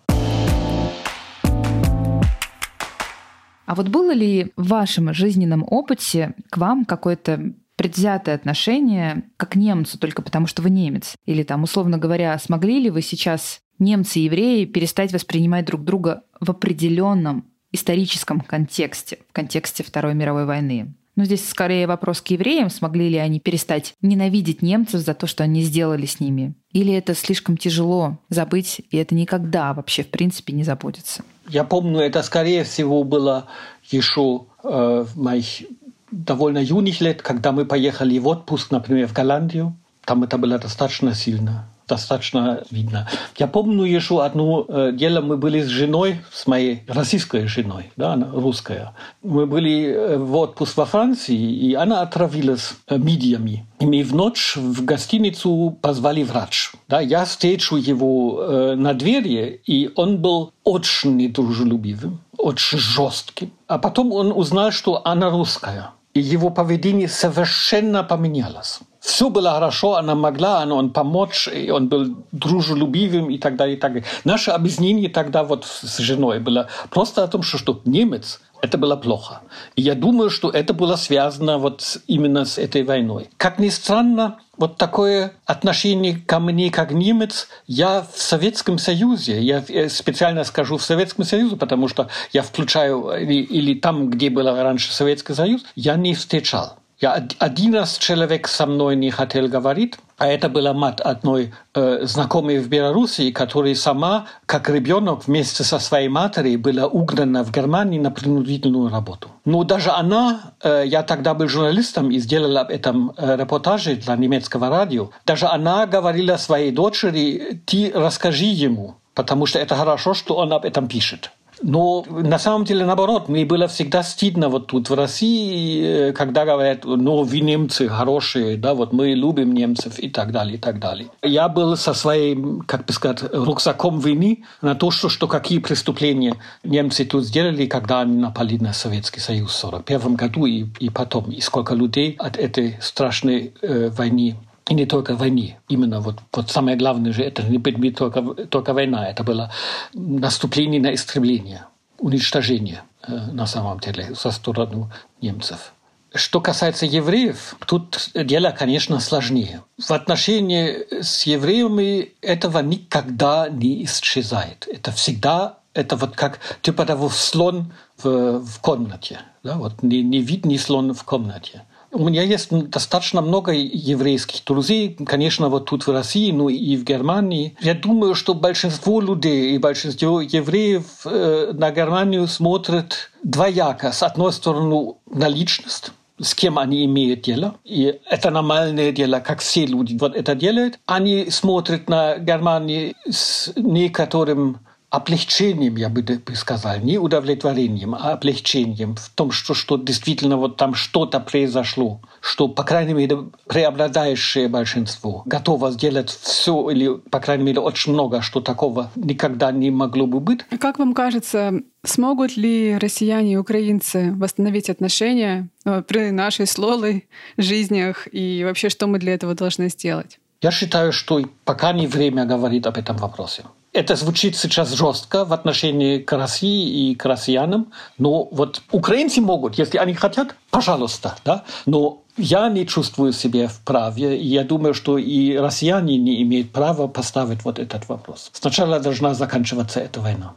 А 3.65 3.75
вот 3.75 3.87
было 3.87 4.13
ли 4.13 4.51
в 4.57 4.67
вашем 4.67 5.13
жизненном 5.13 5.63
опыте 5.65 6.33
к 6.49 6.57
вам 6.57 6.83
какое-то 6.83 7.53
предвзятое 7.81 8.35
отношение 8.35 9.23
как 9.37 9.55
немцу 9.55 9.97
только 9.97 10.21
потому, 10.21 10.45
что 10.45 10.61
вы 10.61 10.69
немец? 10.69 11.15
Или 11.25 11.41
там, 11.41 11.63
условно 11.63 11.97
говоря, 11.97 12.37
смогли 12.37 12.79
ли 12.79 12.91
вы 12.91 13.01
сейчас 13.01 13.61
немцы 13.79 14.19
и 14.19 14.25
евреи 14.25 14.65
перестать 14.65 15.11
воспринимать 15.11 15.65
друг 15.65 15.83
друга 15.83 16.21
в 16.39 16.51
определенном 16.51 17.45
историческом 17.71 18.41
контексте, 18.41 19.17
в 19.27 19.33
контексте 19.33 19.83
Второй 19.83 20.13
мировой 20.13 20.45
войны? 20.45 20.93
Ну, 21.15 21.25
здесь 21.25 21.49
скорее 21.49 21.87
вопрос 21.87 22.21
к 22.21 22.27
евреям, 22.27 22.69
смогли 22.69 23.09
ли 23.09 23.17
они 23.17 23.39
перестать 23.39 23.95
ненавидеть 23.99 24.61
немцев 24.61 25.01
за 25.01 25.15
то, 25.15 25.25
что 25.25 25.43
они 25.43 25.63
сделали 25.63 26.05
с 26.05 26.19
ними. 26.19 26.53
Или 26.73 26.93
это 26.93 27.15
слишком 27.15 27.57
тяжело 27.57 28.19
забыть, 28.29 28.81
и 28.91 28.97
это 28.97 29.15
никогда 29.15 29.73
вообще, 29.73 30.03
в 30.03 30.09
принципе, 30.09 30.53
не 30.53 30.63
забудется? 30.63 31.23
Я 31.49 31.63
помню, 31.63 31.99
это, 32.01 32.21
скорее 32.21 32.63
всего, 32.63 33.03
было 33.03 33.47
еще 33.89 34.45
э, 34.63 35.05
в 35.07 35.19
моих 35.19 35.63
довольно 36.11 36.59
юных 36.59 37.01
лет, 37.01 37.21
когда 37.21 37.51
мы 37.51 37.65
поехали 37.65 38.19
в 38.19 38.27
отпуск, 38.27 38.71
например, 38.71 39.07
в 39.07 39.13
Голландию. 39.13 39.75
Там 40.05 40.23
это 40.23 40.37
было 40.37 40.57
достаточно 40.57 41.13
сильно 41.13 41.67
достаточно 41.91 42.63
видно. 42.71 43.07
Я 43.37 43.47
помню 43.47 43.83
еще 43.83 44.23
одно 44.23 44.65
э, 44.67 44.91
дело. 44.93 45.19
Мы 45.21 45.35
были 45.35 45.61
с 45.61 45.67
женой, 45.67 46.21
с 46.31 46.47
моей 46.47 46.83
российской 46.87 47.47
женой, 47.47 47.91
да, 47.97 48.13
она 48.13 48.27
русская. 48.31 48.93
Мы 49.23 49.45
были 49.45 49.75
э, 49.87 50.17
в 50.17 50.35
отпуск 50.37 50.77
во 50.77 50.85
Франции, 50.85 51.35
и 51.35 51.73
она 51.73 52.01
отравилась 52.01 52.75
э, 52.87 52.97
мидиями. 52.97 53.65
И 53.81 53.85
мы 53.85 54.03
в 54.03 54.15
ночь 54.15 54.55
в 54.55 54.85
гостиницу 54.85 55.77
позвали 55.81 56.23
врач. 56.23 56.71
Да, 56.87 57.01
я 57.01 57.25
встречу 57.25 57.75
его 57.75 58.75
на 58.75 58.93
двери, 58.93 59.61
и 59.65 59.89
он 59.95 60.17
был 60.17 60.53
очень 60.63 61.17
недружелюбивым, 61.17 62.19
очень 62.37 62.77
жестким. 62.77 63.51
А 63.67 63.77
потом 63.79 64.11
он 64.13 64.31
узнал, 64.31 64.71
что 64.71 65.01
она 65.05 65.29
русская. 65.29 65.91
И 66.13 66.19
его 66.19 66.49
поведение 66.49 67.07
совершенно 67.07 68.03
поменялось 68.03 68.81
все 69.01 69.29
было 69.31 69.51
хорошо, 69.51 69.95
она 69.95 70.13
могла, 70.13 70.61
она, 70.61 70.75
он 70.75 70.91
помочь, 70.91 71.47
и 71.47 71.71
он 71.71 71.89
был 71.89 72.23
дружелюбивым 72.31 73.31
и 73.31 73.39
так 73.39 73.55
далее, 73.55 73.75
и 73.75 73.79
так 73.79 73.93
далее. 73.93 74.07
Наше 74.23 74.51
объяснение 74.51 75.09
тогда 75.09 75.43
вот 75.43 75.65
с 75.65 75.97
женой 75.97 76.39
было 76.39 76.67
просто 76.91 77.23
о 77.23 77.27
том, 77.27 77.41
что, 77.41 77.57
что 77.57 77.81
немец 77.85 78.39
это 78.61 78.77
было 78.77 78.95
плохо. 78.95 79.41
И 79.75 79.81
я 79.81 79.95
думаю, 79.95 80.29
что 80.29 80.51
это 80.51 80.75
было 80.75 80.95
связано 80.95 81.57
вот 81.57 81.97
именно 82.05 82.45
с 82.45 82.59
этой 82.59 82.83
войной. 82.83 83.29
Как 83.37 83.57
ни 83.57 83.69
странно, 83.69 84.39
вот 84.61 84.77
такое 84.77 85.33
отношение 85.45 86.15
ко 86.15 86.39
мне 86.39 86.69
как 86.69 86.91
немец 86.91 87.47
я 87.65 88.05
в 88.13 88.21
Советском 88.21 88.77
Союзе, 88.77 89.41
я 89.41 89.63
специально 89.89 90.43
скажу 90.43 90.77
в 90.77 90.83
Советском 90.83 91.25
Союзе, 91.25 91.55
потому 91.55 91.87
что 91.87 92.09
я 92.31 92.43
включаю 92.43 93.09
или, 93.19 93.41
или 93.41 93.73
там, 93.73 94.09
где 94.11 94.29
был 94.29 94.45
раньше 94.45 94.93
Советский 94.93 95.33
Союз, 95.33 95.65
я 95.75 95.95
не 95.95 96.13
встречал. 96.13 96.77
Я 96.99 97.27
один 97.39 97.73
раз 97.73 97.97
человек 97.97 98.47
со 98.47 98.67
мной 98.67 98.95
не 98.95 99.09
хотел 99.09 99.47
говорить, 99.47 99.95
а 100.21 100.27
это 100.27 100.49
была 100.49 100.73
мать 100.73 101.01
одной 101.01 101.51
э, 101.73 102.05
знакомой 102.05 102.59
в 102.59 102.69
Беларуси, 102.69 103.31
которая 103.31 103.73
сама, 103.73 104.27
как 104.45 104.69
ребенок, 104.69 105.25
вместе 105.25 105.63
со 105.63 105.79
своей 105.79 106.09
матерью 106.09 106.59
была 106.59 106.85
угнана 106.85 107.43
в 107.43 107.51
Германии 107.51 107.97
на 107.97 108.11
принудительную 108.11 108.89
работу. 108.89 109.29
Но 109.45 109.63
даже 109.63 109.89
она, 109.89 110.53
э, 110.61 110.83
я 110.85 111.01
тогда 111.01 111.33
был 111.33 111.47
журналистом 111.47 112.11
и 112.11 112.19
сделал 112.19 112.55
об 112.57 112.69
этом 112.69 113.13
э, 113.17 113.35
репортаже 113.35 113.95
для 113.95 114.15
немецкого 114.15 114.69
радио, 114.69 115.09
даже 115.25 115.47
она 115.47 115.87
говорила 115.87 116.37
своей 116.37 116.71
дочери, 116.71 117.59
ты 117.65 117.91
расскажи 117.91 118.45
ему, 118.45 118.97
потому 119.15 119.47
что 119.47 119.57
это 119.57 119.75
хорошо, 119.75 120.13
что 120.13 120.35
он 120.35 120.53
об 120.53 120.65
этом 120.65 120.87
пишет. 120.87 121.31
Но 121.63 122.05
на 122.07 122.39
самом 122.39 122.65
деле 122.65 122.85
наоборот, 122.85 123.29
мне 123.29 123.45
было 123.45 123.67
всегда 123.67 124.03
стыдно 124.03 124.49
вот 124.49 124.67
тут 124.67 124.89
в 124.89 124.93
России, 124.93 126.09
э, 126.09 126.13
когда 126.13 126.45
говорят, 126.45 126.85
ну 126.85 127.23
вы 127.23 127.39
немцы 127.39 127.87
хорошие, 127.87 128.57
да, 128.57 128.73
вот 128.73 128.93
мы 128.93 129.13
любим 129.13 129.53
немцев 129.53 129.99
и 129.99 130.09
так 130.09 130.31
далее, 130.31 130.55
и 130.55 130.57
так 130.57 130.79
далее. 130.79 131.07
Я 131.21 131.49
был 131.49 131.75
со 131.77 131.93
своим, 131.93 132.61
как 132.61 132.85
бы 132.85 132.93
сказать, 132.93 133.23
рюкзаком 133.31 133.99
вины 133.99 134.43
на 134.61 134.75
то, 134.75 134.91
что, 134.91 135.09
что 135.09 135.27
какие 135.27 135.59
преступления 135.59 136.35
немцы 136.63 137.05
тут 137.05 137.25
сделали, 137.25 137.65
когда 137.65 138.01
они 138.01 138.17
напали 138.17 138.57
на 138.57 138.73
Советский 138.73 139.19
Союз 139.19 139.51
в 139.51 139.65
1941 139.65 140.15
году 140.15 140.45
и, 140.45 140.65
и 140.79 140.89
потом, 140.89 141.31
и 141.31 141.41
сколько 141.41 141.75
людей 141.75 142.15
от 142.17 142.37
этой 142.37 142.77
страшной 142.81 143.53
э, 143.61 143.89
войны 143.89 144.35
и 144.71 144.73
не 144.73 144.85
только 144.85 145.15
войне. 145.15 145.59
Именно 145.67 145.99
вот, 145.99 146.19
вот 146.31 146.49
самое 146.49 146.77
главное 146.77 147.11
же, 147.11 147.23
это 147.23 147.43
не, 147.43 147.57
не 147.57 147.91
только, 147.91 148.21
только 148.45 148.73
война, 148.73 149.09
это 149.09 149.23
было 149.23 149.51
наступление 149.93 150.79
на 150.79 150.93
истребление, 150.93 151.65
уничтожение 151.99 152.83
э, 153.05 153.31
на 153.33 153.45
самом 153.47 153.79
деле 153.81 154.15
со 154.15 154.31
стороны 154.31 154.89
немцев. 155.21 155.73
Что 156.13 156.39
касается 156.39 156.85
евреев, 156.85 157.55
тут 157.67 158.11
дело, 158.15 158.51
конечно, 158.51 158.99
сложнее. 159.01 159.61
В 159.77 159.91
отношении 159.91 161.01
с 161.01 161.23
евреями 161.23 162.13
этого 162.21 162.59
никогда 162.59 163.49
не 163.49 163.83
исчезает. 163.83 164.67
Это 164.71 164.91
всегда, 164.91 165.57
это 165.73 165.97
вот 165.97 166.15
как 166.15 166.39
типа 166.61 166.85
того 166.85 167.09
слон 167.09 167.73
в, 168.01 168.39
в 168.39 168.59
комнате. 168.61 169.19
Да? 169.43 169.55
Вот 169.55 169.83
не, 169.83 170.01
не 170.01 170.19
видный 170.19 170.57
слон 170.57 170.93
в 170.93 171.03
комнате. 171.03 171.63
У 171.91 172.07
меня 172.07 172.23
есть 172.23 172.49
достаточно 172.69 173.21
много 173.21 173.51
еврейских 173.51 174.43
друзей, 174.45 174.97
конечно, 175.05 175.49
вот 175.49 175.65
тут 175.65 175.87
в 175.87 175.91
России, 175.91 176.31
но 176.31 176.49
и 176.49 176.77
в 176.77 176.83
Германии. 176.83 177.55
Я 177.59 177.73
думаю, 177.73 178.15
что 178.15 178.33
большинство 178.33 179.01
людей 179.01 179.55
и 179.55 179.57
большинство 179.57 180.21
евреев 180.21 180.85
э, 181.05 181.51
на 181.53 181.71
Германию 181.71 182.27
смотрят 182.27 183.11
двояко. 183.23 183.91
С 183.91 184.03
одной 184.03 184.31
стороны, 184.31 184.93
на 185.09 185.27
личность, 185.27 185.91
с 186.19 186.33
кем 186.33 186.59
они 186.59 186.85
имеют 186.85 187.21
дело. 187.21 187.55
И 187.65 187.99
это 188.09 188.29
нормальное 188.29 188.91
дело, 188.91 189.19
как 189.19 189.39
все 189.39 189.65
люди 189.65 189.97
вот 189.99 190.15
это 190.15 190.33
делают. 190.33 190.79
Они 190.85 191.29
смотрят 191.29 191.89
на 191.89 192.17
Германию 192.17 192.93
с 193.09 193.51
некоторым 193.57 194.59
облегчением, 194.91 195.77
я 195.77 195.89
бы 195.89 196.03
сказал, 196.35 196.77
не 196.79 196.97
удовлетворением, 196.97 197.95
а 197.95 198.11
облегчением 198.11 198.95
в 198.95 199.09
том, 199.09 199.31
что, 199.31 199.53
что 199.53 199.77
действительно 199.77 200.35
вот 200.35 200.57
там 200.57 200.75
что-то 200.75 201.21
произошло, 201.21 202.01
что, 202.19 202.49
по 202.49 202.63
крайней 202.63 202.93
мере, 202.93 203.17
преобладающее 203.47 204.49
большинство 204.49 205.23
готово 205.25 205.71
сделать 205.71 206.09
все 206.09 206.69
или, 206.69 206.93
по 207.09 207.21
крайней 207.21 207.45
мере, 207.45 207.61
очень 207.61 207.93
много, 207.93 208.21
что 208.21 208.41
такого 208.41 208.91
никогда 208.95 209.53
не 209.53 209.71
могло 209.71 210.05
бы 210.07 210.19
быть. 210.19 210.41
Как 210.59 210.77
вам 210.77 210.93
кажется, 210.93 211.53
смогут 211.85 212.35
ли 212.35 212.77
россияне 212.77 213.33
и 213.33 213.37
украинцы 213.37 214.11
восстановить 214.13 214.69
отношения 214.69 215.47
э, 215.63 215.83
при 215.87 216.11
нашей 216.11 216.45
с 216.45 216.57
Лолой 216.57 217.07
жизнях 217.37 218.09
и 218.11 218.43
вообще, 218.43 218.67
что 218.67 218.87
мы 218.87 218.99
для 218.99 219.13
этого 219.13 219.35
должны 219.35 219.69
сделать? 219.69 220.19
Я 220.41 220.51
считаю, 220.51 220.91
что 220.91 221.21
пока 221.45 221.71
не 221.71 221.87
время 221.87 222.25
говорить 222.25 222.65
об 222.65 222.77
этом 222.77 222.97
вопросе. 222.97 223.43
Это 223.73 223.95
звучит 223.95 224.35
сейчас 224.35 224.73
жестко 224.73 225.23
в 225.23 225.31
отношении 225.31 225.99
к 225.99 226.11
России 226.17 226.91
и 226.91 226.95
к 226.95 227.05
россиянам, 227.05 227.71
но 227.97 228.25
вот 228.25 228.61
украинцы 228.71 229.21
могут, 229.21 229.57
если 229.57 229.77
они 229.77 229.93
хотят, 229.93 230.35
пожалуйста, 230.49 231.15
да, 231.23 231.45
но 231.65 232.01
я 232.17 232.49
не 232.49 232.67
чувствую 232.67 233.13
себя 233.13 233.47
в 233.47 233.61
праве, 233.61 234.17
и 234.19 234.27
я 234.27 234.43
думаю, 234.43 234.73
что 234.73 234.97
и 234.97 235.37
россияне 235.37 235.97
не 235.97 236.21
имеют 236.23 236.51
права 236.51 236.87
поставить 236.87 237.45
вот 237.45 237.59
этот 237.59 237.87
вопрос. 237.87 238.29
Сначала 238.33 238.79
должна 238.81 239.13
заканчиваться 239.13 239.79
эта 239.79 240.01
война. 240.01 240.35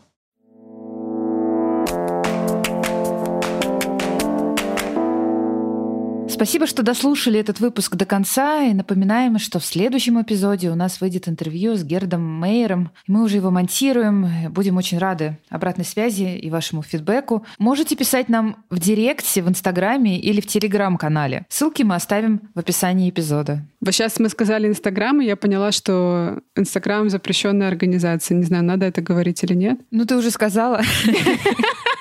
Спасибо, 6.34 6.66
что 6.66 6.82
дослушали 6.82 7.38
этот 7.38 7.60
выпуск 7.60 7.94
до 7.94 8.06
конца. 8.06 8.64
И 8.64 8.74
напоминаем, 8.74 9.38
что 9.38 9.60
в 9.60 9.64
следующем 9.64 10.20
эпизоде 10.20 10.68
у 10.68 10.74
нас 10.74 11.00
выйдет 11.00 11.28
интервью 11.28 11.76
с 11.76 11.84
Гердом 11.84 12.22
Мейером. 12.22 12.90
Мы 13.06 13.22
уже 13.22 13.36
его 13.36 13.52
монтируем. 13.52 14.50
Будем 14.50 14.76
очень 14.76 14.98
рады 14.98 15.38
обратной 15.48 15.84
связи 15.84 16.36
и 16.36 16.50
вашему 16.50 16.82
фидбэку. 16.82 17.46
Можете 17.60 17.94
писать 17.94 18.28
нам 18.28 18.56
в 18.68 18.80
директе, 18.80 19.42
в 19.42 19.48
Инстаграме 19.48 20.18
или 20.18 20.40
в 20.40 20.46
Телеграм-канале. 20.48 21.46
Ссылки 21.48 21.84
мы 21.84 21.94
оставим 21.94 22.40
в 22.52 22.58
описании 22.58 23.10
эпизода. 23.10 23.64
Вот 23.80 23.94
сейчас 23.94 24.18
мы 24.18 24.28
сказали 24.28 24.66
Инстаграм, 24.66 25.20
и 25.20 25.26
я 25.26 25.36
поняла, 25.36 25.70
что 25.70 26.40
Инстаграм 26.56 27.08
запрещенная 27.10 27.68
организация. 27.68 28.36
Не 28.36 28.44
знаю, 28.44 28.64
надо 28.64 28.86
это 28.86 29.02
говорить 29.02 29.44
или 29.44 29.54
нет. 29.54 29.78
Ну, 29.92 30.04
ты 30.04 30.16
уже 30.16 30.32
сказала. 30.32 30.82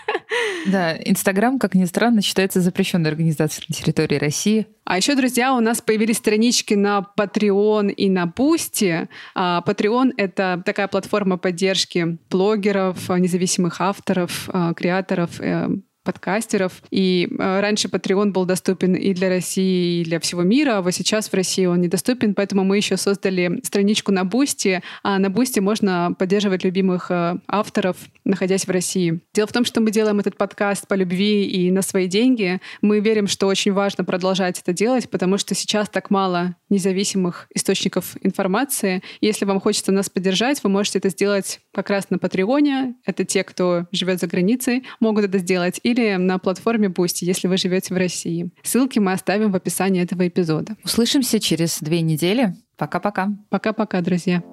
Да, 0.66 0.96
Инстаграм, 0.98 1.60
как 1.60 1.76
ни 1.76 1.86
странно, 1.86 2.22
считается 2.22 2.62
запрещенной 2.62 3.10
организацией 3.10 3.66
на 3.70 3.76
территории 3.76 4.18
России. 4.18 4.68
А 4.86 4.98
еще, 4.98 5.16
друзья, 5.16 5.54
у 5.54 5.60
нас 5.60 5.82
появились 5.82 6.18
странички 6.18 6.74
на 6.74 7.06
Patreon 7.18 7.92
и 7.92 8.10
на 8.10 8.26
Boosty. 8.26 9.08
А, 9.36 9.64
Patreon— 9.66 10.12
это 10.18 10.62
такая 10.66 10.88
платформа 10.88 11.38
поддержки 11.38 12.18
блогеров, 12.30 13.10
независимых 13.10 13.82
авторов, 13.82 14.50
а, 14.52 14.74
креаторов, 14.74 15.40
э, 15.40 15.70
подкастеров. 16.04 16.82
И 16.92 17.28
э, 17.32 17.60
раньше 17.62 17.88
Patreon 17.88 18.32
был 18.32 18.46
доступен 18.46 18.96
и 18.96 19.14
для 19.14 19.30
России, 19.30 20.02
и 20.02 20.04
для 20.04 20.20
всего 20.20 20.44
мира, 20.44 20.78
а 20.78 20.82
вот 20.82 20.92
сейчас 20.92 21.30
в 21.30 21.34
России 21.34 21.66
он 21.66 21.82
недоступен, 21.82 22.34
поэтому 22.34 22.64
мы 22.64 22.78
еще 22.78 22.98
создали 22.98 23.60
страничку 23.64 24.12
на 24.12 24.24
Boosty, 24.26 24.82
а 25.04 25.20
на 25.20 25.30
Boosty 25.30 25.60
можно 25.60 26.16
поддерживать 26.18 26.64
любимых 26.64 27.10
э, 27.10 27.38
авторов, 27.48 27.98
находясь 28.26 28.68
в 28.68 28.72
России. 28.72 29.20
Дело 29.34 29.48
в 29.48 29.54
том, 29.54 29.66
что 29.66 29.82
мы 29.82 29.92
делаем 29.92 30.20
этот 30.20 30.38
подкаст 30.38 30.88
по 30.88 30.94
любви 30.94 31.46
и 31.46 31.72
на 31.72 31.82
свои 31.82 32.08
деньги. 32.08 32.60
Мы 32.82 33.00
верим, 33.00 33.28
что 33.28 33.48
очень 33.48 33.74
важно 33.74 34.04
продолжать 34.04 34.60
это 34.60 34.74
делать, 34.74 35.10
потому 35.10 35.38
что 35.38 35.56
сейчас 35.56 35.90
так 35.90 36.10
мало 36.10 36.56
независимых 36.74 37.48
источников 37.54 38.16
информации. 38.22 39.02
Если 39.22 39.46
вам 39.46 39.60
хочется 39.60 39.92
нас 39.92 40.10
поддержать, 40.10 40.64
вы 40.64 40.70
можете 40.70 41.00
это 41.00 41.10
сделать 41.10 41.62
как 41.74 41.90
раз 41.90 42.10
на 42.10 42.18
Патреоне. 42.18 42.96
Это 43.06 43.24
те, 43.24 43.44
кто 43.44 43.86
живет 43.92 44.20
за 44.20 44.28
границей, 44.28 44.84
могут 45.00 45.26
это 45.26 45.38
сделать. 45.38 45.80
Или 45.84 46.16
на 46.16 46.38
платформе 46.40 46.88
Boosty, 46.88 47.26
если 47.26 47.48
вы 47.48 47.58
живете 47.58 47.94
в 47.94 47.98
России. 47.98 48.50
Ссылки 48.64 49.00
мы 49.00 49.14
оставим 49.14 49.52
в 49.52 49.56
описании 49.56 50.04
этого 50.04 50.28
эпизода. 50.28 50.76
Услышимся 50.84 51.40
через 51.40 51.80
две 51.80 52.02
недели. 52.02 52.56
Пока-пока. 52.78 53.30
Пока-пока, 53.50 54.02
друзья. 54.02 54.44